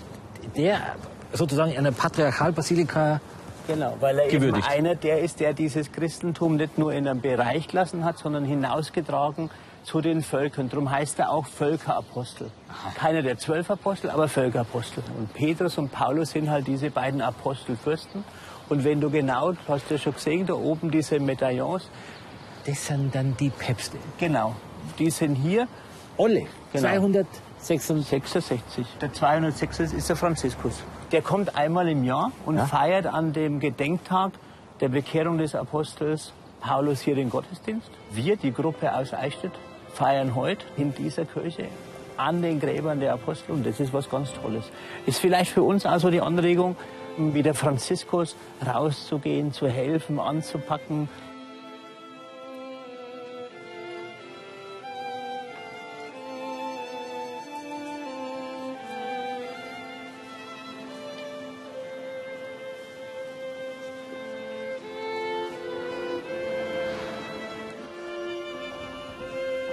der 0.55 0.95
sozusagen 1.33 1.71
in 1.71 1.77
einer 1.79 1.91
Patriarchalbasilika 1.91 3.19
Genau, 3.65 3.95
weil 4.01 4.19
er 4.19 4.27
Gewürdigt. 4.27 4.65
eben 4.67 4.77
einer 4.77 4.95
der 4.95 5.19
ist, 5.21 5.39
der 5.39 5.53
dieses 5.53 5.89
Christentum 5.91 6.57
nicht 6.57 6.77
nur 6.77 6.91
in 6.91 7.07
einem 7.07 7.21
Bereich 7.21 7.67
gelassen 7.69 8.03
hat, 8.03 8.17
sondern 8.17 8.43
hinausgetragen 8.43 9.49
zu 9.85 10.01
den 10.01 10.21
Völkern. 10.21 10.67
Darum 10.69 10.91
heißt 10.91 11.19
er 11.19 11.29
auch 11.31 11.45
Völkerapostel. 11.45 12.51
Keiner 12.95 13.21
der 13.21 13.37
zwölf 13.37 13.71
Apostel, 13.71 14.09
aber 14.09 14.27
Völkerapostel. 14.27 15.01
Und 15.17 15.33
Petrus 15.33 15.77
und 15.77 15.91
Paulus 15.93 16.31
sind 16.31 16.49
halt 16.49 16.67
diese 16.67 16.89
beiden 16.89 17.21
Apostelfürsten. 17.21 18.25
Und 18.67 18.83
wenn 18.83 18.99
du 18.99 19.09
genau, 19.09 19.53
du 19.53 19.57
hast 19.69 19.89
ja 19.89 19.97
schon 19.97 20.13
gesehen, 20.13 20.45
da 20.45 20.53
oben 20.55 20.91
diese 20.91 21.19
Medaillons, 21.21 21.89
Das 22.65 22.85
sind 22.87 23.13
dann 23.15 23.35
die 23.39 23.49
Päpste. 23.49 23.97
genau, 24.19 24.55
die 24.99 25.09
sind 25.09 25.35
hier. 25.35 25.67
Alle. 26.17 26.47
Genau. 26.73 26.87
266. 27.63 28.43
66. 28.43 28.87
Der 28.99 29.13
206 29.13 29.79
ist 29.93 30.09
der 30.09 30.15
Franziskus. 30.15 30.83
Der 31.11 31.21
kommt 31.21 31.55
einmal 31.55 31.87
im 31.87 32.03
Jahr 32.03 32.31
und 32.45 32.59
feiert 32.59 33.05
an 33.05 33.33
dem 33.33 33.59
Gedenktag 33.59 34.33
der 34.81 34.89
Bekehrung 34.89 35.37
des 35.37 35.55
Apostels 35.55 36.33
Paulus 36.59 37.01
hier 37.01 37.15
den 37.15 37.29
Gottesdienst. 37.29 37.89
Wir, 38.11 38.35
die 38.35 38.51
Gruppe 38.53 38.93
aus 38.93 39.13
Eichstätt, 39.13 39.51
feiern 39.93 40.35
heute 40.35 40.65
in 40.77 40.93
dieser 40.93 41.25
Kirche 41.25 41.67
an 42.17 42.41
den 42.41 42.59
Gräbern 42.59 42.99
der 42.99 43.13
Apostel 43.13 43.53
und 43.53 43.65
das 43.65 43.79
ist 43.79 43.93
was 43.93 44.09
ganz 44.09 44.31
Tolles. 44.33 44.65
Ist 45.05 45.19
vielleicht 45.19 45.51
für 45.51 45.63
uns 45.63 45.85
also 45.85 46.09
die 46.09 46.21
Anregung, 46.21 46.75
wie 47.17 47.43
der 47.43 47.53
Franziskus 47.53 48.35
rauszugehen, 48.65 49.53
zu 49.53 49.67
helfen, 49.67 50.19
anzupacken, 50.19 51.09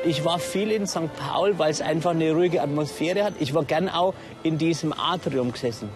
Ich 0.02 0.25
war 0.25 0.38
viel 0.38 0.71
in 0.71 0.87
St. 0.87 1.14
Paul, 1.19 1.59
weil 1.59 1.71
es 1.71 1.83
einfach 1.83 2.12
eine 2.12 2.33
ruhige 2.33 2.62
Atmosphäre 2.62 3.23
hat. 3.23 3.35
Ich 3.38 3.52
war 3.52 3.64
gern 3.64 3.90
auch 3.90 4.14
in 4.42 4.57
diesem 4.57 4.95
Atrium 4.95 5.52
gesessen, 5.52 5.90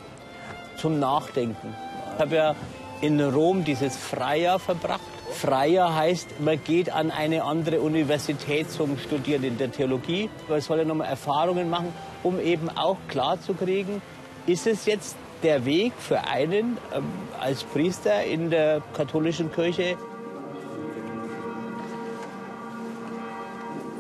zum 0.77 0.99
Nachdenken. 0.99 1.75
Ich 2.15 2.21
habe 2.21 2.37
ja 2.37 2.55
in 3.01 3.19
Rom 3.21 3.65
dieses 3.65 3.97
Freijahr 3.97 4.59
verbracht. 4.59 5.01
Freijahr 5.33 5.95
heißt, 5.95 6.41
man 6.41 6.63
geht 6.63 6.91
an 6.91 7.11
eine 7.11 7.45
andere 7.45 7.81
Universität 7.81 8.71
zum 8.71 8.99
Studieren 8.99 9.43
in 9.43 9.57
der 9.57 9.73
Theologie. 9.73 10.29
Man 10.49 10.61
soll 10.61 10.79
ja 10.79 10.85
nochmal 10.85 11.09
Erfahrungen 11.09 11.71
machen, 11.71 11.93
um 12.23 12.39
eben 12.39 12.69
auch 12.77 12.99
klarzukriegen, 13.09 14.03
ist 14.47 14.67
es 14.67 14.85
jetzt 14.85 15.17
der 15.43 15.65
Weg 15.65 15.95
für 15.99 16.25
einen 16.25 16.77
ähm, 16.95 17.05
als 17.41 17.65
Priester 17.65 18.23
in 18.23 18.51
der 18.51 18.83
katholischen 18.95 19.51
Kirche, 19.51 19.97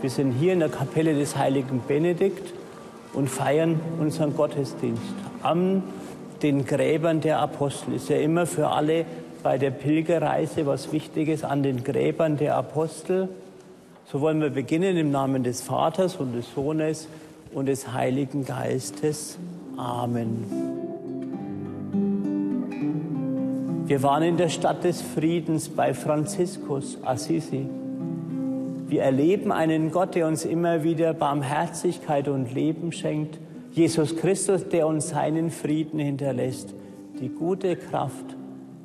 Wir 0.05 0.11
sind 0.11 0.33
hier 0.33 0.53
in 0.53 0.59
der 0.59 0.69
Kapelle 0.69 1.15
des 1.15 1.35
heiligen 1.39 1.81
Benedikt 1.89 2.53
und 3.15 3.31
feiern 3.31 3.81
unseren 3.99 4.37
Gottesdienst 4.37 5.01
an 5.43 5.83
den 6.43 6.67
Gräbern 6.67 7.23
der 7.23 7.39
Apostel. 7.39 7.95
Ist 7.95 8.11
ja 8.11 8.19
immer 8.19 8.45
für 8.45 8.69
alle 8.69 9.07
bei 9.43 9.57
der 9.57 9.71
Pilgerreise 9.71 10.67
was 10.67 10.93
Wichtiges 10.93 11.43
an 11.43 11.63
den 11.63 11.85
Gräbern 11.85 12.37
der 12.37 12.55
Apostel. 12.57 13.31
So 14.13 14.21
wollen 14.21 14.43
wir 14.43 14.51
beginnen 14.51 14.99
im 14.99 15.11
Namen 15.11 15.43
des 15.43 15.63
Vaters 15.63 16.17
und 16.17 16.35
des 16.35 16.53
Sohnes 16.55 17.09
und 17.55 17.65
des 17.65 17.95
Heiligen 17.95 18.45
Geistes. 18.45 19.39
Amen. 19.79 20.45
Wir 23.87 24.03
waren 24.03 24.23
in 24.23 24.37
der 24.37 24.51
Stadt 24.51 24.85
des 24.85 25.01
Friedens 25.01 25.71
bei 25.71 25.95
Franziskus 25.95 26.99
Assisi. 27.07 27.65
Wir 28.95 29.03
erleben 29.03 29.51
einen 29.51 29.91
Gott, 29.91 30.15
der 30.15 30.29
uns 30.29 30.45
immer 30.45 30.85
wieder 30.85 31.15
Barmherzigkeit 31.15 32.29
und 32.29 32.55
Leben 32.55 32.93
schenkt. 32.93 33.41
Jesus 33.73 34.15
Christus, 34.15 34.69
der 34.69 34.87
uns 34.87 35.09
seinen 35.09 35.51
Frieden 35.51 35.99
hinterlässt. 35.99 36.73
Die 37.19 37.29
gute 37.29 37.75
Kraft, 37.75 38.25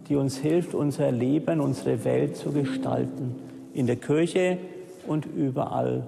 die 0.07 0.15
uns 0.15 0.35
hilft, 0.35 0.73
unser 0.73 1.11
Leben, 1.11 1.61
unsere 1.61 2.03
Welt 2.05 2.37
zu 2.37 2.51
gestalten. 2.51 3.35
In 3.75 3.85
der 3.85 3.97
Kirche 3.97 4.57
und 5.05 5.27
überall. 5.27 6.07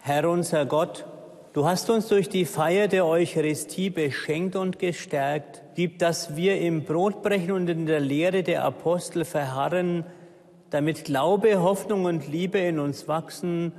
Herr 0.00 0.30
unser 0.30 0.64
Gott, 0.64 1.04
du 1.52 1.66
hast 1.66 1.90
uns 1.90 2.08
durch 2.08 2.30
die 2.30 2.46
Feier 2.46 2.88
der 2.88 3.04
Eucharistie 3.04 3.90
beschenkt 3.90 4.56
und 4.56 4.78
gestärkt. 4.78 5.60
Gib, 5.74 5.98
dass 5.98 6.34
wir 6.34 6.58
im 6.62 6.84
Brotbrechen 6.84 7.52
und 7.52 7.68
in 7.68 7.84
der 7.84 8.00
Lehre 8.00 8.42
der 8.42 8.64
Apostel 8.64 9.26
verharren, 9.26 10.06
damit 10.74 11.04
Glaube, 11.04 11.62
Hoffnung 11.62 12.04
und 12.04 12.26
Liebe 12.26 12.58
in 12.58 12.80
uns 12.80 13.06
wachsen 13.06 13.70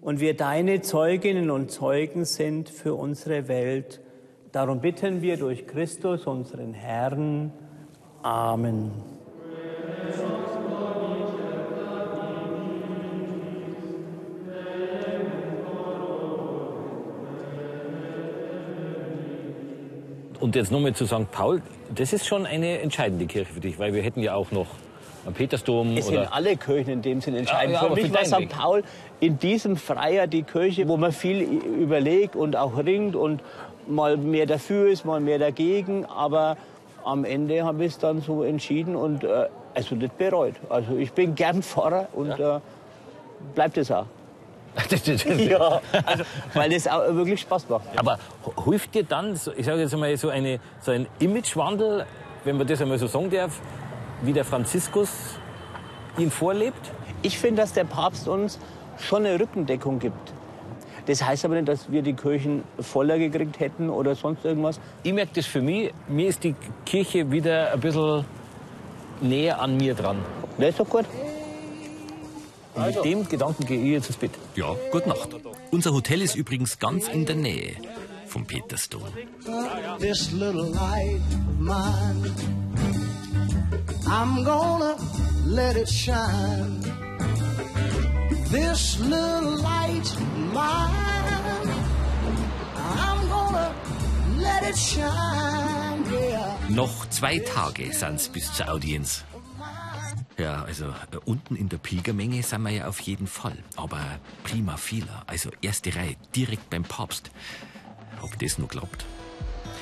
und 0.00 0.20
wir 0.20 0.36
deine 0.36 0.82
Zeuginnen 0.82 1.50
und 1.50 1.72
Zeugen 1.72 2.24
sind 2.24 2.68
für 2.68 2.94
unsere 2.94 3.48
Welt. 3.48 4.00
Darum 4.52 4.80
bitten 4.80 5.20
wir 5.20 5.36
durch 5.36 5.66
Christus, 5.66 6.28
unseren 6.28 6.72
Herrn. 6.72 7.52
Amen. 8.22 8.92
Und 20.38 20.54
jetzt 20.54 20.70
nochmal 20.70 20.94
zu 20.94 21.06
St. 21.06 21.32
Paul, 21.32 21.62
das 21.92 22.12
ist 22.12 22.28
schon 22.28 22.46
eine 22.46 22.78
entscheidende 22.78 23.26
Kirche 23.26 23.52
für 23.54 23.60
dich, 23.60 23.80
weil 23.80 23.92
wir 23.92 24.02
hätten 24.02 24.20
ja 24.20 24.36
auch 24.36 24.52
noch 24.52 24.68
am 25.26 25.32
Petersdom 25.32 25.96
Es 25.96 26.06
sind 26.06 26.18
alle 26.32 26.56
Kirchen 26.56 26.94
in 26.94 27.02
dem 27.02 27.20
Sinn 27.20 27.34
entscheidend. 27.34 27.74
Ja, 27.74 27.82
ja, 27.82 27.88
für 27.88 27.94
mich 27.94 28.12
war 28.12 28.24
St. 28.24 28.48
Paul 28.48 28.82
in 29.20 29.38
diesem 29.38 29.76
Freier 29.76 30.26
die 30.26 30.42
Kirche, 30.42 30.88
wo 30.88 30.96
man 30.96 31.12
viel 31.12 31.42
überlegt 31.42 32.36
und 32.36 32.56
auch 32.56 32.76
ringt 32.78 33.16
und 33.16 33.42
mal 33.86 34.16
mehr 34.16 34.46
dafür 34.46 34.88
ist, 34.88 35.04
mal 35.04 35.20
mehr 35.20 35.38
dagegen. 35.38 36.04
Aber 36.06 36.56
am 37.04 37.24
Ende 37.24 37.64
habe 37.64 37.84
ich 37.84 37.92
es 37.92 37.98
dann 37.98 38.20
so 38.20 38.42
entschieden 38.42 38.96
und 38.96 39.24
äh, 39.24 39.46
also 39.74 39.94
nicht 39.94 40.16
bereut. 40.18 40.54
Also 40.68 40.96
ich 40.96 41.12
bin 41.12 41.34
gern 41.34 41.62
Pfarrer 41.62 42.08
und 42.12 42.30
äh, 42.38 42.60
bleibt 43.54 43.76
es 43.78 43.90
auch. 43.90 44.06
ja, 45.38 45.80
also, 46.04 46.24
weil 46.52 46.72
es 46.72 46.88
auch 46.88 47.14
wirklich 47.14 47.40
Spaß 47.40 47.68
macht. 47.68 47.86
Aber 47.96 48.18
hilft 48.64 48.94
dir 48.94 49.04
dann, 49.04 49.38
ich 49.56 49.66
sage 49.66 49.80
jetzt 49.80 49.96
mal, 49.96 50.16
so, 50.16 50.28
eine, 50.30 50.58
so 50.80 50.90
ein 50.90 51.06
Imagewandel, 51.20 52.06
wenn 52.44 52.56
man 52.56 52.66
das 52.66 52.82
einmal 52.82 52.98
so 52.98 53.06
sagen 53.06 53.30
darf, 53.30 53.60
wie 54.22 54.32
der 54.32 54.44
Franziskus 54.44 55.10
ihn 56.18 56.30
vorlebt? 56.30 56.90
Ich 57.22 57.38
finde, 57.38 57.62
dass 57.62 57.72
der 57.72 57.84
Papst 57.84 58.28
uns 58.28 58.58
schon 58.98 59.24
eine 59.24 59.40
Rückendeckung 59.40 59.98
gibt. 59.98 60.32
Das 61.06 61.22
heißt 61.22 61.44
aber 61.44 61.56
nicht, 61.56 61.68
dass 61.68 61.90
wir 61.90 62.02
die 62.02 62.14
Kirchen 62.14 62.64
voller 62.80 63.18
gekriegt 63.18 63.60
hätten 63.60 63.90
oder 63.90 64.14
sonst 64.14 64.44
irgendwas. 64.44 64.80
Ich 65.02 65.12
merke 65.12 65.32
das 65.34 65.46
für 65.46 65.60
mich, 65.60 65.92
mir 66.08 66.28
ist 66.28 66.44
die 66.44 66.54
Kirche 66.86 67.30
wieder 67.30 67.72
ein 67.72 67.80
bisschen 67.80 68.24
näher 69.20 69.60
an 69.60 69.76
mir 69.76 69.94
dran. 69.94 70.18
Das 70.58 70.70
ist 70.70 70.80
doch 70.80 70.88
gut. 70.88 71.04
Und 72.74 72.86
mit 72.86 73.04
dem 73.04 73.28
Gedanken 73.28 73.66
gehe 73.66 73.78
ich 73.78 73.90
jetzt 73.90 74.06
ins 74.08 74.16
Bett. 74.16 74.32
Ja, 74.56 74.74
gute 74.90 75.08
Nacht. 75.08 75.28
Unser 75.70 75.92
Hotel 75.92 76.22
ist 76.22 76.34
übrigens 76.34 76.78
ganz 76.78 77.08
in 77.08 77.24
der 77.24 77.36
Nähe 77.36 77.76
vom 78.26 78.46
Petersdom. 78.46 79.02
this 80.00 80.32
little 80.32 80.70
light 80.70 81.20
of 81.32 81.58
mine. 81.58 82.63
I'm 84.06 84.44
gonna 84.44 84.96
let 85.46 85.76
it 85.76 85.88
shine. 85.88 86.80
This 88.50 89.00
little 89.00 89.56
light 89.62 90.16
mine. 90.52 91.68
I'm 92.76 93.28
gonna 93.28 93.74
let 94.38 94.62
it 94.62 94.76
shine, 94.76 96.04
yeah. 96.12 96.56
Noch 96.68 97.08
zwei 97.10 97.38
Tage 97.38 97.92
sind's 97.92 98.28
bis 98.28 98.52
zur 98.52 98.68
Audienz. 98.68 99.24
Ja, 100.38 100.64
also 100.64 100.86
äh, 100.86 101.16
unten 101.24 101.56
in 101.56 101.68
der 101.68 101.78
Pilgermenge 101.78 102.42
sind 102.42 102.62
wir 102.62 102.70
ja 102.70 102.88
auf 102.88 103.00
jeden 103.00 103.26
Fall. 103.26 103.56
Aber 103.76 104.00
prima 104.42 104.76
fila, 104.76 105.22
also 105.26 105.50
erste 105.62 105.94
Reihe, 105.94 106.16
direkt 106.34 106.70
beim 106.70 106.82
Papst. 106.82 107.30
Ob 108.20 108.38
das 108.38 108.58
nur 108.58 108.68
klappt? 108.68 109.04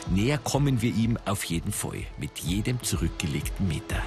Näher 0.09 0.39
kommen 0.39 0.83
wir 0.83 0.95
ihm 0.95 1.19
auf 1.27 1.45
jeden 1.45 1.73
Fall, 1.73 2.05
mit 2.19 2.39
jedem 2.39 2.83
zurückgelegten 2.83 3.69
Meter. 3.69 4.03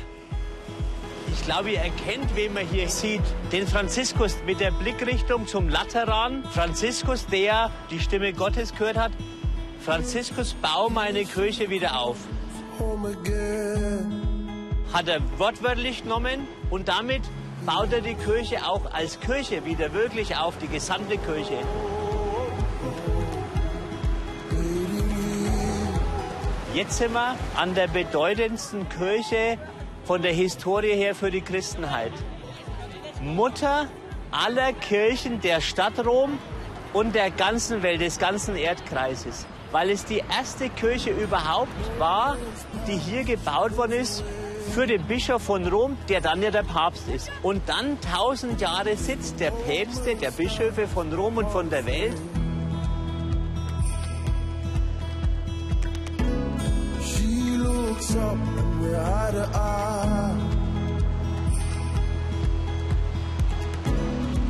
Ich 1.33 1.43
glaube, 1.43 1.71
ihr 1.71 1.79
erkennt, 1.79 2.35
wen 2.35 2.53
man 2.53 2.65
hier 2.67 2.89
sieht. 2.89 3.21
Den 3.51 3.67
Franziskus 3.67 4.37
mit 4.45 4.59
der 4.59 4.71
Blickrichtung 4.71 5.47
zum 5.47 5.69
Lateran. 5.69 6.43
Franziskus, 6.45 7.25
der 7.27 7.71
die 7.91 7.99
Stimme 7.99 8.33
Gottes 8.33 8.73
gehört 8.73 8.97
hat. 8.97 9.11
Franziskus, 9.79 10.53
bau 10.53 10.89
meine 10.89 11.25
Kirche 11.25 11.69
wieder 11.69 11.99
auf. 11.99 12.17
Hat 14.93 15.07
er 15.07 15.19
wortwörtlich 15.37 16.03
genommen 16.03 16.47
und 16.69 16.87
damit 16.87 17.21
baut 17.65 17.91
er 17.91 18.01
die 18.01 18.15
Kirche 18.15 18.65
auch 18.65 18.91
als 18.93 19.19
Kirche 19.19 19.65
wieder 19.65 19.93
wirklich 19.93 20.35
auf, 20.35 20.57
die 20.57 20.67
gesamte 20.67 21.17
Kirche. 21.17 21.59
Jetzt 26.75 26.97
sind 26.97 27.13
wir 27.13 27.37
an 27.55 27.73
der 27.73 27.87
bedeutendsten 27.87 28.89
Kirche 28.89 29.57
von 30.03 30.21
der 30.21 30.33
Historie 30.33 30.91
her 30.91 31.15
für 31.15 31.31
die 31.31 31.39
Christenheit. 31.39 32.11
Mutter 33.21 33.87
aller 34.29 34.73
Kirchen 34.73 35.39
der 35.39 35.61
Stadt 35.61 36.05
Rom 36.05 36.37
und 36.91 37.15
der 37.15 37.31
ganzen 37.31 37.81
Welt, 37.81 38.01
des 38.01 38.19
ganzen 38.19 38.57
Erdkreises. 38.57 39.45
Weil 39.71 39.89
es 39.89 40.03
die 40.03 40.21
erste 40.37 40.67
Kirche 40.67 41.11
überhaupt 41.11 41.71
war, 41.97 42.35
die 42.85 42.97
hier 42.97 43.23
gebaut 43.23 43.77
worden 43.77 43.93
ist 43.93 44.21
für 44.73 44.85
den 44.85 45.01
Bischof 45.03 45.43
von 45.43 45.65
Rom, 45.65 45.95
der 46.09 46.19
dann 46.19 46.43
ja 46.43 46.51
der 46.51 46.63
Papst 46.63 47.07
ist. 47.07 47.31
Und 47.41 47.61
dann 47.69 47.97
tausend 48.01 48.59
Jahre 48.59 48.97
sitzt 48.97 49.39
der 49.39 49.51
Päpste, 49.51 50.17
der 50.17 50.31
Bischöfe 50.31 50.89
von 50.89 51.13
Rom 51.13 51.37
und 51.37 51.49
von 51.49 51.69
der 51.69 51.85
Welt 51.85 52.17
Looks 58.05 58.17
up 58.17 58.33
and 58.33 58.81
we're 58.81 58.99
eye 58.99 59.31
to 59.31 59.49
eye. 59.55 60.35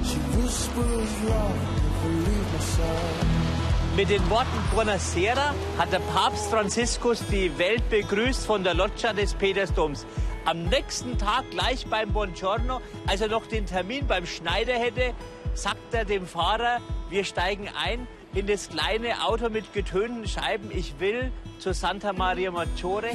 She 0.03 0.17
whispers 0.35 1.23
love, 1.23 1.55
never 2.03 2.09
leave 2.09 2.53
my 2.53 2.59
side. 2.59 3.95
Mit 3.95 4.09
den 4.09 4.29
Worten 4.29 4.47
Buonasera 4.73 5.55
hat 5.77 5.93
der 5.93 5.99
Papst 5.99 6.49
Franziskus 6.49 7.23
die 7.31 7.57
Welt 7.57 7.89
begrüßt 7.89 8.45
von 8.45 8.65
der 8.65 8.73
Loggia 8.73 9.13
des 9.13 9.33
Petersdoms. 9.35 10.05
Am 10.43 10.63
nächsten 10.63 11.17
Tag, 11.17 11.49
gleich 11.51 11.85
beim 11.87 12.11
Buongiorno, 12.11 12.81
als 13.07 13.21
er 13.21 13.29
noch 13.29 13.47
den 13.47 13.65
Termin 13.65 14.05
beim 14.05 14.25
Schneider 14.25 14.73
hätte, 14.73 15.13
sagt 15.53 15.93
er 15.93 16.03
dem 16.03 16.27
Fahrer, 16.27 16.81
wir 17.09 17.23
steigen 17.23 17.69
ein 17.81 18.05
in 18.35 18.45
das 18.47 18.69
kleine 18.69 19.23
Auto 19.25 19.49
mit 19.49 19.71
getönten 19.73 20.27
Scheiben. 20.27 20.69
Ich 20.69 20.99
will 20.99 21.31
zu 21.57 21.73
Santa 21.73 22.11
Maria 22.11 22.51
Maggiore, 22.51 23.11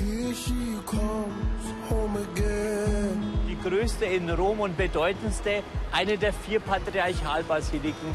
die 3.47 3.59
größte 3.63 4.07
in 4.07 4.31
Rom 4.31 4.61
und 4.61 4.79
bedeutendste, 4.79 5.63
eine 5.93 6.17
der 6.17 6.33
vier 6.33 6.61
Patriarchalbasiliken. 6.61 8.15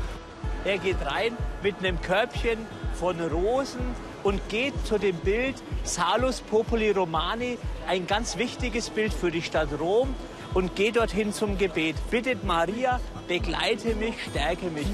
Er 0.66 0.80
geht 0.80 0.98
rein 1.06 1.38
mit 1.62 1.78
einem 1.78 2.02
Körbchen 2.02 2.58
von 2.96 3.20
Rosen 3.22 3.96
und 4.26 4.50
geht 4.50 4.74
zu 4.88 4.98
dem 4.98 5.16
Bild 5.18 5.56
Salus 5.84 6.42
Populi 6.42 6.90
Romani, 6.90 7.60
ein 7.88 8.08
ganz 8.08 8.38
wichtiges 8.38 8.90
Bild 8.90 9.14
für 9.14 9.30
die 9.30 9.44
Stadt 9.44 9.70
Rom 9.80 10.16
und 10.56 10.76
geht 10.76 10.96
dorthin 10.96 11.32
zum 11.32 11.60
Gebet. 11.60 11.96
Bittet 12.10 12.44
Maria, 12.44 13.00
begleite 13.28 13.94
mich, 13.94 14.16
stärke 14.32 14.66
mich. 14.72 14.88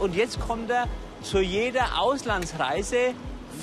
Und 0.00 0.16
jetzt 0.16 0.40
kommt 0.40 0.68
er 0.68 0.88
zu 1.22 1.38
jeder 1.38 2.00
Auslandsreise 2.00 3.14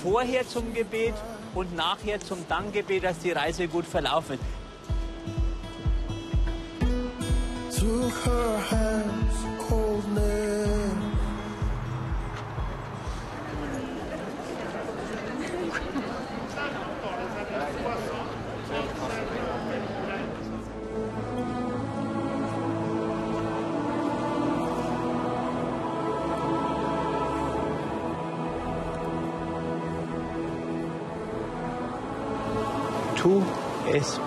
vorher 0.01 0.47
zum 0.47 0.73
Gebet 0.73 1.15
und 1.53 1.75
nachher 1.75 2.21
zum 2.21 2.47
Dankgebet, 2.47 3.03
dass 3.03 3.19
die 3.19 3.31
Reise 3.31 3.67
gut 3.67 3.85
verlaufen 3.85 4.39
ist. 4.39 4.63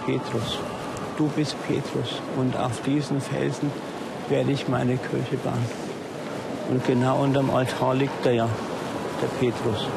Petrus, 0.06 0.60
du 1.18 1.26
bist 1.26 1.56
Petrus 1.66 2.20
und 2.36 2.56
auf 2.56 2.80
diesen 2.82 3.20
Felsen 3.20 3.72
werde 4.28 4.52
ich 4.52 4.68
meine 4.68 4.96
Kirche 4.98 5.36
bauen. 5.42 5.66
Und 6.70 6.86
genau 6.86 7.24
unterm 7.24 7.50
Altar 7.50 7.96
liegt 7.96 8.24
er 8.24 8.32
ja, 8.32 8.48
der 9.20 9.26
Petrus. 9.40 9.88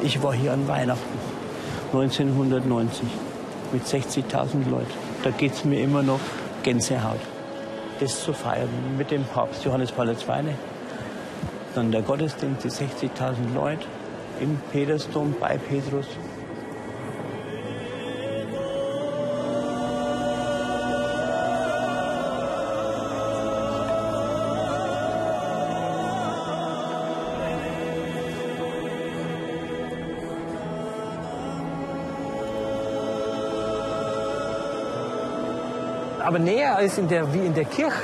Ich 0.00 0.22
war 0.22 0.32
hier 0.32 0.52
an 0.52 0.68
Weihnachten 0.68 1.18
1990 1.92 3.08
mit 3.72 3.84
60.000 3.84 4.70
Leuten. 4.70 4.86
Da 5.24 5.30
geht 5.30 5.54
es 5.54 5.64
mir 5.64 5.80
immer 5.80 6.04
noch 6.04 6.20
Gänsehaut. 6.62 7.18
Das 7.98 8.22
zu 8.22 8.32
feiern 8.32 8.68
mit 8.96 9.10
dem 9.10 9.24
Papst 9.24 9.64
Johannes 9.64 9.90
Paul 9.90 10.10
II. 10.10 10.16
Dann 11.74 11.90
der 11.90 12.02
Gottesdienst, 12.02 12.62
die 12.62 12.70
60.000 12.70 13.54
Leute 13.54 13.86
im 14.40 14.58
Petersdom 14.72 15.34
bei 15.40 15.58
Petrus. 15.58 16.06
Aber 36.26 36.40
näher 36.40 36.76
als 36.76 36.98
in 36.98 37.08
der, 37.08 37.32
wie 37.32 37.46
in 37.46 37.54
der 37.54 37.64
Kirche, 37.64 38.02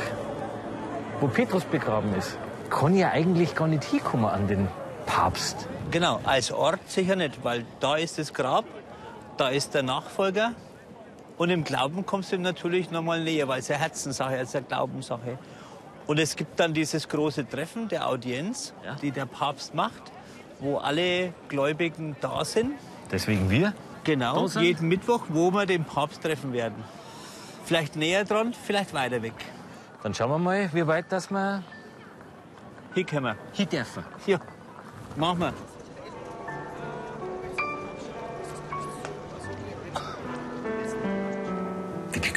wo 1.21 1.27
Petrus 1.27 1.65
begraben 1.65 2.15
ist, 2.15 2.39
kann 2.71 2.97
ja 2.97 3.11
eigentlich 3.11 3.57
gar 3.57 3.67
nicht 3.67 3.83
hinkommen 3.83 4.27
an 4.27 4.47
den 4.47 4.69
Papst. 5.07 5.67
Genau, 5.93 6.21
als 6.25 6.51
Ort 6.51 6.81
sicher 6.91 7.15
nicht, 7.17 7.45
weil 7.45 7.65
da 7.81 7.97
ist 7.97 8.19
das 8.19 8.33
Grab, 8.35 8.65
da 9.37 9.49
ist 9.49 9.75
der 9.75 9.83
Nachfolger. 9.85 10.53
Und 11.39 11.51
im 11.51 11.65
Glauben 11.65 12.05
kommst 12.07 12.33
du 12.33 12.37
ihm 12.37 12.43
natürlich 12.43 12.91
noch 12.91 13.03
mal 13.03 13.23
näher, 13.23 13.47
weil 13.49 13.61
es 13.61 13.71
eine 13.71 13.79
Herzenssache, 13.81 14.37
es 14.37 14.49
ist 14.51 14.57
eine 14.57 14.65
Glaubenssache. 14.67 15.39
Und 16.07 16.19
es 16.19 16.35
gibt 16.35 16.59
dann 16.59 16.75
dieses 16.75 17.09
große 17.09 17.49
Treffen 17.49 17.89
der 17.89 18.09
Audienz, 18.09 18.73
Ja. 18.85 18.95
die 18.97 19.11
der 19.11 19.27
Papst 19.27 19.75
macht, 19.75 20.03
wo 20.61 20.79
alle 20.79 21.33
Gläubigen 21.49 22.17
da 22.21 22.45
sind. 22.45 22.73
Deswegen 23.11 23.49
wir? 23.51 23.73
Genau, 24.05 24.47
jeden 24.49 24.89
Mittwoch, 24.89 25.23
wo 25.29 25.51
wir 25.53 25.65
den 25.67 25.85
Papst 25.85 26.23
treffen 26.23 26.53
werden. 26.53 26.83
Vielleicht 27.65 27.95
näher 27.97 28.25
dran, 28.25 28.53
vielleicht 28.55 28.93
weiter 28.95 29.23
weg. 29.23 29.35
Dann 30.03 30.13
schauen 30.15 30.31
wir 30.31 30.39
mal, 30.39 30.69
wie 30.73 30.87
weit 30.87 31.07
das 31.11 31.31
wir 31.31 31.63
Hier 32.95 33.05
können 33.05 33.27
wir. 33.27 33.37
hier 33.53 33.67
dürfen. 33.67 34.05
Hier, 34.27 34.41
machen 35.17 35.39
wir. 35.41 35.53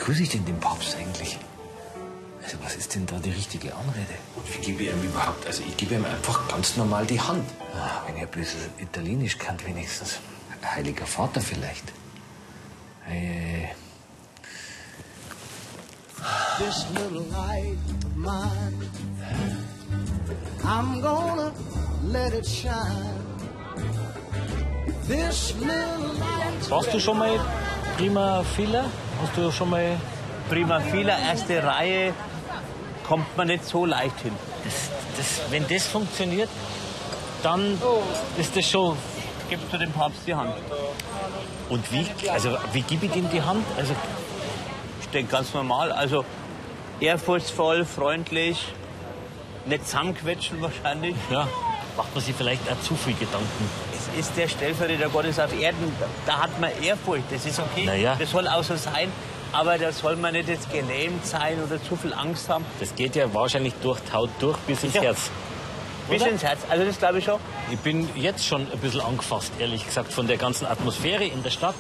Wie 0.06 0.12
begrüße 0.12 0.24
ich 0.24 0.30
denn 0.30 0.46
den 0.46 0.60
Papst 0.60 0.96
eigentlich? 0.96 1.40
Also 2.44 2.58
was 2.64 2.76
ist 2.76 2.94
denn 2.94 3.08
da 3.08 3.18
die 3.18 3.32
richtige 3.32 3.74
Anrede? 3.74 4.14
Und 4.36 4.54
wie 4.54 4.62
gebe 4.62 4.84
ich 4.84 4.90
ihm 4.92 5.02
überhaupt? 5.02 5.48
Also 5.48 5.64
ich 5.68 5.76
gebe 5.78 5.96
ihm 5.96 6.06
einfach 6.06 6.48
ganz 6.48 6.78
normal 6.78 7.08
die 7.08 7.20
Hand. 7.20 7.44
Ah, 7.74 8.04
wenn 8.06 8.16
ich 8.18 8.22
ein 8.22 8.28
bisschen 8.30 8.60
Italienisch 8.78 9.40
kann 9.40 9.58
wenigstens. 9.66 10.20
Heiliger 10.64 11.08
Vater 11.08 11.42
vielleicht. 11.42 11.92
Äh, 13.10 13.70
This 16.60 16.86
little 16.94 17.26
light 17.32 17.78
of 18.06 18.16
mine, 18.16 18.90
I'm 20.64 21.02
gonna 21.02 21.52
let 22.12 22.32
it 22.34 22.46
shine. 22.46 23.26
This 25.08 25.56
little 25.60 26.14
light. 26.20 26.70
warst 26.70 26.94
du 26.94 27.00
schon 27.00 27.18
mal 27.18 27.40
Prima 27.98 28.44
Fila? 28.56 28.86
Hast 29.26 29.38
du 29.38 29.52
schon 29.52 29.72
mal... 29.72 29.98
Prima 30.52 30.80
Fila, 30.80 31.18
erste 31.18 31.64
Reihe, 31.64 32.14
kommt 33.08 33.36
man 33.36 33.48
nicht 33.48 33.66
so 33.66 33.84
leicht 33.84 34.20
hin. 34.20 34.34
Das, 34.64 34.92
das, 35.18 35.52
wenn 35.52 35.68
das 35.68 35.88
funktioniert, 35.88 36.50
dann 37.42 37.76
ist 38.38 38.56
das 38.56 38.70
schon... 38.70 38.96
Gibst 39.50 39.74
du 39.74 39.80
dem 39.80 39.92
Papst 39.92 40.20
die 40.28 40.36
Hand? 40.36 40.54
Und 41.70 41.92
wie, 41.92 42.06
also 42.30 42.56
wie 42.72 42.82
gebe 42.84 43.08
ich 43.08 43.16
ihm 43.16 43.28
die 43.32 43.42
Hand? 43.42 43.66
Also 43.76 43.96
Ich 45.02 45.08
denke 45.10 45.32
ganz 45.32 45.56
normal. 45.56 45.92
Also 45.92 46.24
ehrfurchtsvoll, 47.00 47.84
freundlich, 47.84 48.74
nicht 49.66 49.88
zusammenquetschen 49.88 50.62
wahrscheinlich. 50.62 51.16
ja, 51.32 51.48
macht 51.98 52.14
man 52.14 52.24
sich 52.24 52.36
vielleicht 52.36 52.62
auch 52.70 52.80
zu 52.82 52.96
viel 52.96 53.14
Gedanken. 53.14 53.70
Es 53.94 54.20
ist 54.20 54.38
der 54.38 54.48
Stellvertreter 54.48 55.10
Gottes 55.10 55.40
auf 55.40 55.54
Erden. 55.60 55.92
Da 56.26 56.40
hat 56.44 56.60
man 56.60 56.70
Ehrfurcht. 56.82 57.24
Das 57.32 57.46
ist 57.46 57.60
okay. 57.60 57.84
Na 57.86 57.96
ja. 57.96 58.16
Das 58.18 58.32
soll 58.32 58.48
auch 58.48 58.64
so 58.64 58.76
sein. 58.76 59.12
Aber 59.52 59.78
da 59.78 59.92
soll 59.92 60.16
man 60.18 60.34
nicht 60.34 60.50
jetzt 60.50 60.72
gelähmt 60.72 61.26
sein 61.26 61.58
oder 61.64 61.82
zu 61.82 61.96
viel 61.96 62.14
Angst 62.14 62.50
haben. 62.50 62.66
Das 62.80 62.94
geht 62.94 63.16
ja 63.16 63.34
wahrscheinlich 63.34 63.74
durch 63.82 64.00
die 64.02 64.12
Haut 64.14 64.30
durch 64.40 64.58
bis 64.60 64.84
ins 64.84 64.96
Ja. 64.96 65.02
Herz. 65.04 65.30
Bis 66.10 66.22
Oder? 66.22 66.32
ins 66.32 66.44
Herz. 66.44 66.60
Also 66.70 66.86
das 66.86 67.00
glaube 67.00 67.20
ich 67.20 67.26
schon. 67.26 67.40
Ich 67.72 67.80
bin 67.80 68.08
jetzt 68.16 68.46
schon 68.46 68.70
ein 68.72 68.78
bisschen 68.80 69.02
angefasst, 69.02 69.52
ehrlich 69.60 69.86
gesagt, 69.86 70.14
von 70.14 70.28
der 70.28 70.38
ganzen 70.38 70.66
Atmosphäre 70.68 71.24
in 71.26 71.42
der 71.42 71.50
Stadt, 71.50 71.76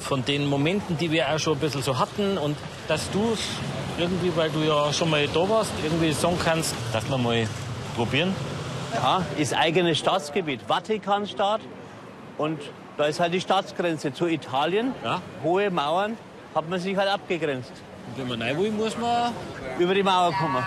von 0.00 0.24
den 0.24 0.46
Momenten, 0.46 0.96
die 0.96 1.10
wir 1.10 1.34
auch 1.34 1.38
schon 1.40 1.54
ein 1.54 1.58
bisschen 1.60 1.82
so 1.82 1.98
hatten 1.98 2.38
und 2.38 2.56
dass 2.86 3.10
du 3.10 3.32
es 3.32 3.40
irgendwie, 3.98 4.30
weil 4.36 4.50
du 4.50 4.60
ja 4.60 4.92
schon 4.92 5.10
mal 5.10 5.26
da 5.26 5.48
warst, 5.48 5.72
irgendwie 5.82 6.12
sagen 6.12 6.38
kannst, 6.44 6.74
dass 6.92 7.08
wir 7.08 7.18
mal 7.18 7.48
probieren. 7.96 8.34
Ja, 8.94 9.22
ist 9.36 9.54
eigenes 9.54 9.98
Staatsgebiet. 9.98 10.62
Vatikanstaat. 10.62 11.60
Und 12.38 12.60
da 12.96 13.06
ist 13.06 13.20
halt 13.20 13.34
die 13.34 13.40
Staatsgrenze 13.40 14.12
zu 14.12 14.26
Italien. 14.26 14.94
Ja. 15.02 15.20
Hohe 15.42 15.70
Mauern 15.70 16.16
hat 16.54 16.68
man 16.68 16.80
sich 16.80 16.96
halt 16.96 17.08
abgegrenzt. 17.08 17.72
Und 18.08 18.18
wenn 18.18 18.28
man 18.28 18.42
rein 18.42 18.58
will, 18.58 18.70
muss 18.70 18.96
man... 18.96 19.32
Über 19.78 19.94
die 19.94 20.02
Mauer 20.02 20.32
kommen. 20.32 20.62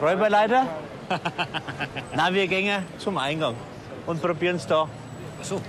Räuberleiter? 0.00 0.66
Na, 2.14 2.32
wir 2.32 2.46
gehen 2.46 2.82
zum 2.98 3.18
Eingang 3.18 3.54
und 4.06 4.22
probieren 4.22 4.56
es 4.56 4.66
da. 4.66 4.88
So. 5.42 5.60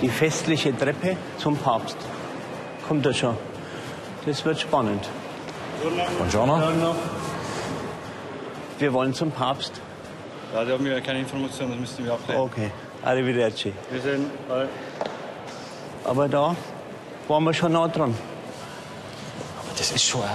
Die 0.00 0.08
festliche 0.08 0.76
Treppe 0.76 1.16
zum 1.38 1.56
Papst. 1.56 1.96
Kommt 2.86 3.04
da 3.04 3.12
schon. 3.12 3.36
Das 4.24 4.44
wird 4.44 4.60
spannend. 4.60 5.08
Buongiorno. 6.18 6.94
Wir 8.78 8.92
wollen 8.92 9.12
zum 9.12 9.30
Papst. 9.30 9.72
Ja, 10.54 10.64
da 10.64 10.72
haben 10.72 10.84
wir 10.84 11.00
keine 11.00 11.20
Informationen, 11.20 11.72
das 11.72 11.80
müssten 11.80 12.04
wir 12.04 12.12
abklären. 12.12 12.40
Okay. 12.42 12.70
Arrivederci. 13.04 13.72
Wir 13.90 14.00
sehen, 14.00 14.30
äh, 14.50 14.66
Aber 16.08 16.28
da 16.28 16.54
waren 17.26 17.44
wir 17.44 17.52
schon 17.52 17.72
nah 17.72 17.88
dran. 17.88 18.14
Aber 19.58 19.68
das 19.76 19.90
ist 19.92 20.04
schon 20.04 20.20
auch, 20.22 20.26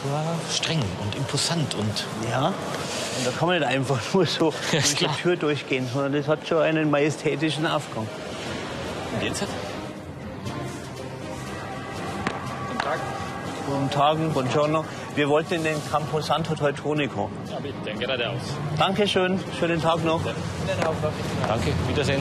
schon 0.00 0.10
auch 0.12 0.52
streng 0.54 0.82
und 1.02 1.14
imposant 1.16 1.74
und... 1.74 2.04
Ja. 2.30 2.48
Und 2.48 3.26
da 3.26 3.30
kann 3.30 3.48
man 3.48 3.58
nicht 3.58 3.66
einfach 3.68 3.98
nur 4.14 4.26
so 4.26 4.50
Ja, 4.72 4.80
durch 4.80 4.94
die. 4.94 5.06
Tür 5.06 5.36
durchgehen, 5.36 5.88
sondern 5.92 6.12
das 6.12 6.28
hat 6.28 6.46
schon 6.46 6.58
einen 6.62 6.90
majestätischen 6.90 7.66
Aufgang. 7.66 8.06
Und 9.14 9.22
jetzt? 9.22 9.44
Guten 13.66 13.90
Tag, 13.90 14.16
buongiorno. 14.34 14.84
Wir 15.14 15.28
wollten 15.28 15.54
in 15.54 15.62
den 15.62 15.76
Campo 15.90 16.20
Santo 16.20 16.56
Teutonico. 16.56 17.30
Ja, 17.48 17.60
bitte, 17.60 17.76
dann 17.84 17.98
geradeaus. 18.00 18.40
Dankeschön, 18.76 19.38
schönen 19.60 19.80
Tag 19.80 20.04
noch. 20.04 20.20
Danke, 21.46 21.72
Wiedersehen. 21.88 22.20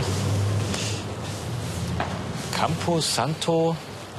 Campo 2.55 2.99
Santo, 2.99 3.75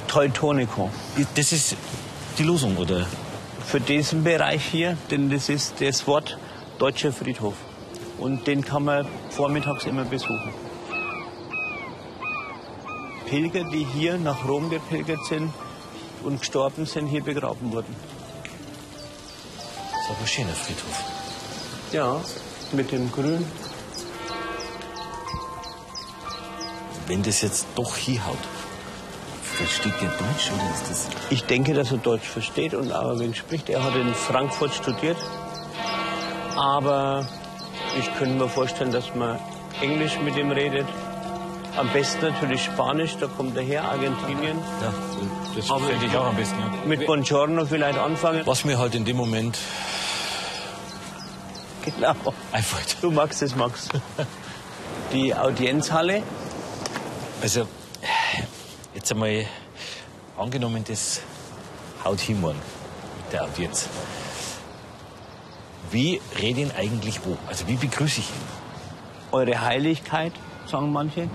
Teutonico. 0.09 0.89
das 1.35 1.53
ist 1.53 1.77
die 2.37 2.43
Losung, 2.43 2.75
oder? 2.75 3.05
Für 3.65 3.79
diesen 3.79 4.25
Bereich 4.25 4.65
hier, 4.65 4.97
denn 5.09 5.29
das 5.29 5.47
ist 5.47 5.79
das 5.79 6.05
Wort 6.05 6.37
Deutscher 6.77 7.13
Friedhof. 7.13 7.55
Und 8.17 8.45
den 8.45 8.63
kann 8.63 8.83
man 8.83 9.07
vormittags 9.29 9.85
immer 9.85 10.03
besuchen. 10.03 10.53
Pilger, 13.25 13.63
die 13.71 13.85
hier 13.85 14.17
nach 14.17 14.45
Rom 14.45 14.69
gepilgert 14.69 15.25
sind 15.29 15.53
und 16.23 16.39
gestorben 16.39 16.85
sind, 16.85 17.07
hier 17.07 17.23
begraben 17.23 17.71
wurden. 17.71 17.95
Das 20.05 20.11
ist 20.11 20.17
aber 20.17 20.25
ein 20.25 20.27
schöner 20.27 20.53
Friedhof. 20.53 21.03
Ja, 21.91 22.21
mit 22.73 22.91
dem 22.91 23.11
Grün. 23.11 23.43
Wenn 27.07 27.23
das 27.23 27.41
jetzt 27.41 27.65
doch 27.75 27.95
hinhaut, 27.97 28.37
versteht 29.41 29.93
der 30.01 30.09
Deutsch 30.09 30.51
oder 30.53 30.73
ist 30.75 30.89
das... 30.89 31.07
Ich 31.31 31.45
denke, 31.45 31.73
dass 31.73 31.91
er 31.91 31.97
Deutsch 31.97 32.27
versteht 32.27 32.75
und 32.75 32.91
ein 32.91 33.19
wenig 33.19 33.37
spricht. 33.37 33.67
Er 33.69 33.83
hat 33.83 33.95
in 33.95 34.13
Frankfurt 34.13 34.75
studiert. 34.75 35.17
Aber 36.55 37.27
ich 37.97 38.13
könnte 38.15 38.35
mir 38.35 38.47
vorstellen, 38.47 38.91
dass 38.91 39.15
man 39.15 39.39
Englisch 39.81 40.19
mit 40.19 40.37
ihm 40.37 40.51
redet. 40.51 40.87
Am 41.77 41.89
besten 41.91 42.21
natürlich 42.25 42.63
Spanisch, 42.63 43.17
da 43.17 43.27
kommt 43.27 43.57
er 43.57 43.63
her, 43.63 43.83
Argentinien. 43.83 44.57
Ja, 44.81 44.93
das 45.55 45.69
Aber- 45.69 45.85
finde 45.85 46.05
ich 46.05 46.15
auch 46.15 46.27
am 46.27 46.35
besten. 46.35 46.57
Ja. 46.59 46.71
Mit 46.85 47.05
Buongiorno 47.05 47.65
vielleicht 47.65 47.97
anfangen. 47.99 48.43
Was 48.45 48.63
mir 48.63 48.77
halt 48.79 48.95
in 48.95 49.03
dem 49.03 49.17
Moment 49.17 49.57
Genau. 51.83 52.15
einfällt. 52.51 52.97
Du 53.01 53.11
magst 53.11 53.41
es, 53.41 53.55
Max. 53.55 53.89
Die 55.11 55.35
Audienzhalle. 55.35 56.23
Also, 57.41 57.67
jetzt 58.95 59.11
einmal 59.11 59.45
angenommen, 60.37 60.83
das 60.87 61.21
haut 62.03 62.19
hin 62.21 62.39
morgen 62.41 62.59
mit 63.23 63.33
der 63.33 63.43
Audienz. 63.43 63.87
Wie 65.91 66.21
rede 66.39 66.61
ich 66.61 66.67
ihn 66.67 66.71
eigentlich 66.75 67.19
wo? 67.25 67.37
Also, 67.47 67.67
wie 67.67 67.75
begrüße 67.75 68.21
ich 68.21 68.29
ihn? 68.29 68.35
Eure 69.31 69.61
Heiligkeit, 69.61 70.31
sagen 70.65 70.91
manche. 70.91 71.29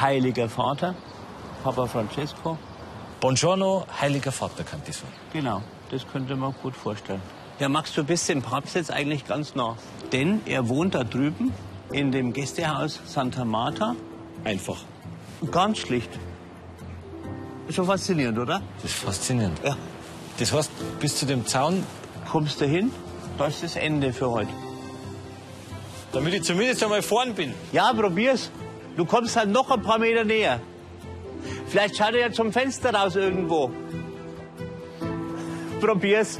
Heiliger 0.00 0.48
Vater, 0.48 0.94
Papa 1.62 1.86
Francesco. 1.86 2.58
Buongiorno, 3.20 3.86
heiliger 4.00 4.32
Vater, 4.32 4.64
kann 4.64 4.82
das 4.86 4.98
sagen. 4.98 5.12
Genau, 5.32 5.62
das 5.90 6.06
könnte 6.10 6.34
man 6.34 6.54
gut 6.62 6.74
vorstellen. 6.74 7.22
Ja, 7.60 7.68
Max, 7.68 7.92
du 7.92 8.02
bist 8.02 8.28
dem 8.28 8.42
Papst 8.42 8.74
jetzt 8.74 8.90
eigentlich 8.90 9.26
ganz 9.26 9.54
nah. 9.54 9.76
Denn 10.12 10.40
er 10.46 10.68
wohnt 10.68 10.94
da 10.94 11.04
drüben 11.04 11.52
in 11.92 12.10
dem 12.10 12.32
Gästehaus 12.32 13.00
Santa 13.06 13.44
Marta. 13.44 13.94
Einfach. 14.44 14.78
Ganz 15.50 15.78
schlicht. 15.78 16.10
Ist 17.68 17.76
schon 17.76 17.86
faszinierend, 17.86 18.38
oder? 18.38 18.60
Das 18.82 18.90
ist 18.90 19.04
faszinierend. 19.04 19.60
Ja. 19.64 19.76
Das 20.38 20.52
heißt, 20.52 20.70
bis 20.98 21.16
zu 21.16 21.26
dem 21.26 21.46
Zaun, 21.46 21.84
Kommst 22.30 22.60
du 22.60 22.64
hin, 22.64 22.90
da 23.36 23.46
ist 23.46 23.62
das 23.62 23.76
Ende 23.76 24.12
für 24.12 24.30
heute. 24.30 24.50
damit 26.12 26.34
ich 26.34 26.42
zumindest 26.44 26.82
einmal 26.82 27.02
vorn 27.02 27.34
bin. 27.34 27.52
Ja, 27.72 27.92
probier's. 27.92 28.50
Du 28.96 29.04
kommst 29.04 29.36
halt 29.36 29.50
noch 29.50 29.70
ein 29.70 29.82
paar 29.82 29.98
Meter 29.98 30.24
näher. 30.24 30.60
Vielleicht 31.66 31.96
schaut 31.96 32.14
er 32.14 32.20
ja 32.20 32.32
zum 32.32 32.52
Fenster 32.52 32.94
raus 32.94 33.16
irgendwo. 33.16 33.70
Probier's. 35.80 36.38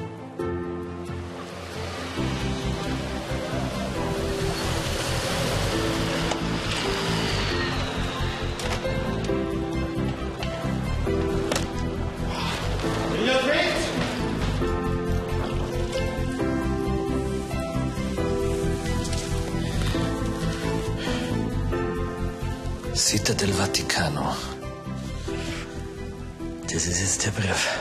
Das 26.85 26.90
ist 26.90 27.01
jetzt 27.01 27.27
der 27.27 27.31
Brief. 27.31 27.79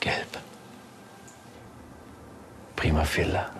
Gelb. 0.00 0.38
Prima 2.76 3.02
Villa. 3.16 3.50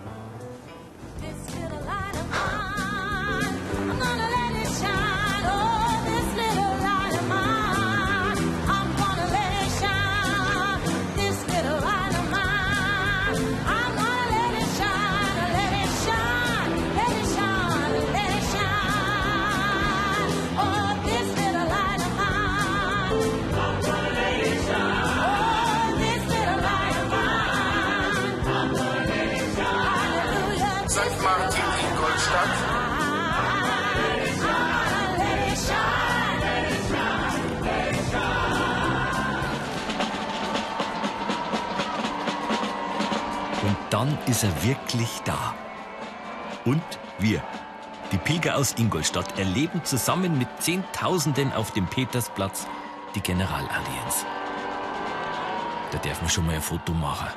Dann 44.00 44.16
ist 44.26 44.44
er 44.44 44.64
wirklich 44.64 45.20
da. 45.26 45.54
Und 46.64 46.82
wir, 47.18 47.42
die 48.12 48.16
Pilger 48.16 48.56
aus 48.56 48.74
Ingolstadt, 48.78 49.38
erleben 49.38 49.84
zusammen 49.84 50.38
mit 50.38 50.48
Zehntausenden 50.58 51.52
auf 51.52 51.72
dem 51.72 51.86
Petersplatz 51.86 52.66
die 53.14 53.20
Generalallianz. 53.20 54.24
Da 55.90 55.98
darf 55.98 56.22
man 56.22 56.30
schon 56.30 56.46
mal 56.46 56.54
ein 56.54 56.62
Foto 56.62 56.94
machen. 56.94 57.28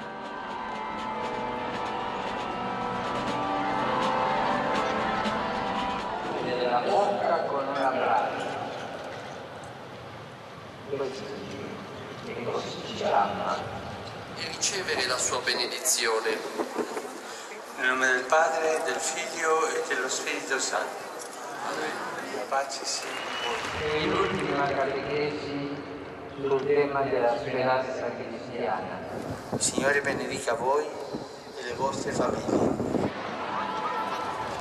Benedizione. 15.44 16.38
Nel 17.78 17.90
nome 17.90 18.08
del 18.08 18.24
Padre, 18.24 18.82
del 18.86 18.96
Figlio 18.96 19.68
e 19.68 19.84
dello 19.88 20.08
Spirito 20.08 20.58
Santo. 20.60 21.12
La 22.36 22.42
pace 22.48 22.86
sia 22.86 23.08
con 23.44 23.54
voi. 23.80 24.04
E 24.04 24.06
l'ultima 24.06 24.68
catechesi 24.68 25.76
sul 26.36 26.66
tema 26.66 27.02
della 27.02 27.38
speranza 27.38 28.10
cristiana. 28.16 29.00
Il 29.52 29.62
Signore 29.62 30.02
benedica 30.02 30.54
voi 30.54 30.86
e 30.86 31.64
le 31.64 31.74
vostre 31.76 32.12
famiglie. 32.12 33.12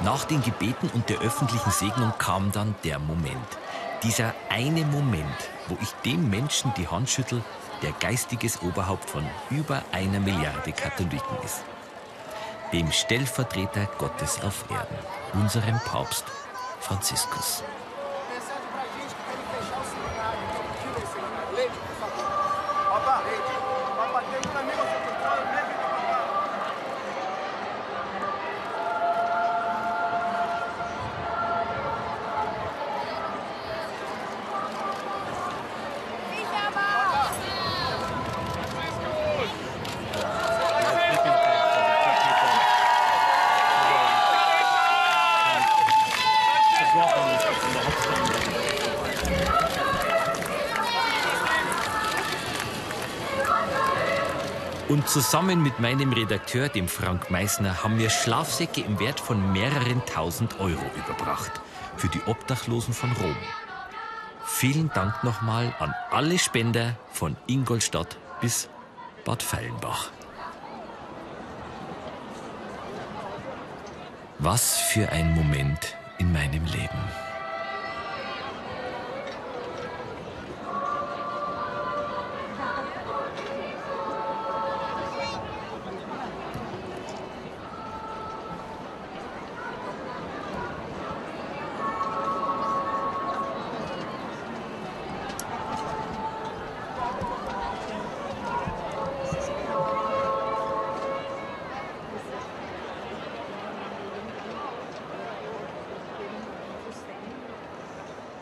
Nach 0.00 0.24
den 0.24 0.42
Gebeten 0.42 0.90
und 0.94 1.08
der 1.08 1.20
öffentlichen 1.20 1.70
Segnung 1.70 2.12
kam 2.18 2.50
dann 2.50 2.74
der 2.82 2.98
Moment. 2.98 3.58
Dieser 4.02 4.34
eine 4.48 4.84
Moment, 4.84 5.48
wo 5.68 5.78
ich 5.80 5.92
dem 6.04 6.28
Menschen 6.28 6.72
die 6.76 6.88
Hand 6.88 7.08
schüttel, 7.08 7.40
der 7.82 7.92
geistiges 7.92 8.62
Oberhaupt 8.62 9.08
von 9.08 9.24
über 9.50 9.82
einer 9.92 10.20
Milliarde 10.20 10.72
Katholiken 10.72 11.36
ist. 11.44 11.62
Dem 12.72 12.90
Stellvertreter 12.90 13.86
Gottes 13.98 14.40
auf 14.42 14.64
Erden, 14.70 14.96
unserem 15.34 15.78
Papst 15.80 16.24
Franziskus. 16.80 17.62
Und 54.92 55.08
zusammen 55.08 55.62
mit 55.62 55.80
meinem 55.80 56.12
Redakteur, 56.12 56.68
dem 56.68 56.86
Frank 56.86 57.30
Meissner, 57.30 57.82
haben 57.82 57.98
wir 57.98 58.10
Schlafsäcke 58.10 58.82
im 58.82 59.00
Wert 59.00 59.20
von 59.20 59.50
mehreren 59.50 60.04
tausend 60.04 60.60
Euro 60.60 60.84
überbracht 60.94 61.62
für 61.96 62.08
die 62.08 62.20
Obdachlosen 62.26 62.92
von 62.92 63.10
Rom. 63.12 63.34
Vielen 64.44 64.90
Dank 64.90 65.24
nochmal 65.24 65.74
an 65.78 65.94
alle 66.10 66.38
Spender 66.38 66.94
von 67.10 67.38
Ingolstadt 67.46 68.18
bis 68.42 68.68
Bad 69.24 69.42
Feilenbach. 69.42 70.10
Was 74.40 74.76
für 74.76 75.08
ein 75.08 75.34
Moment 75.34 75.96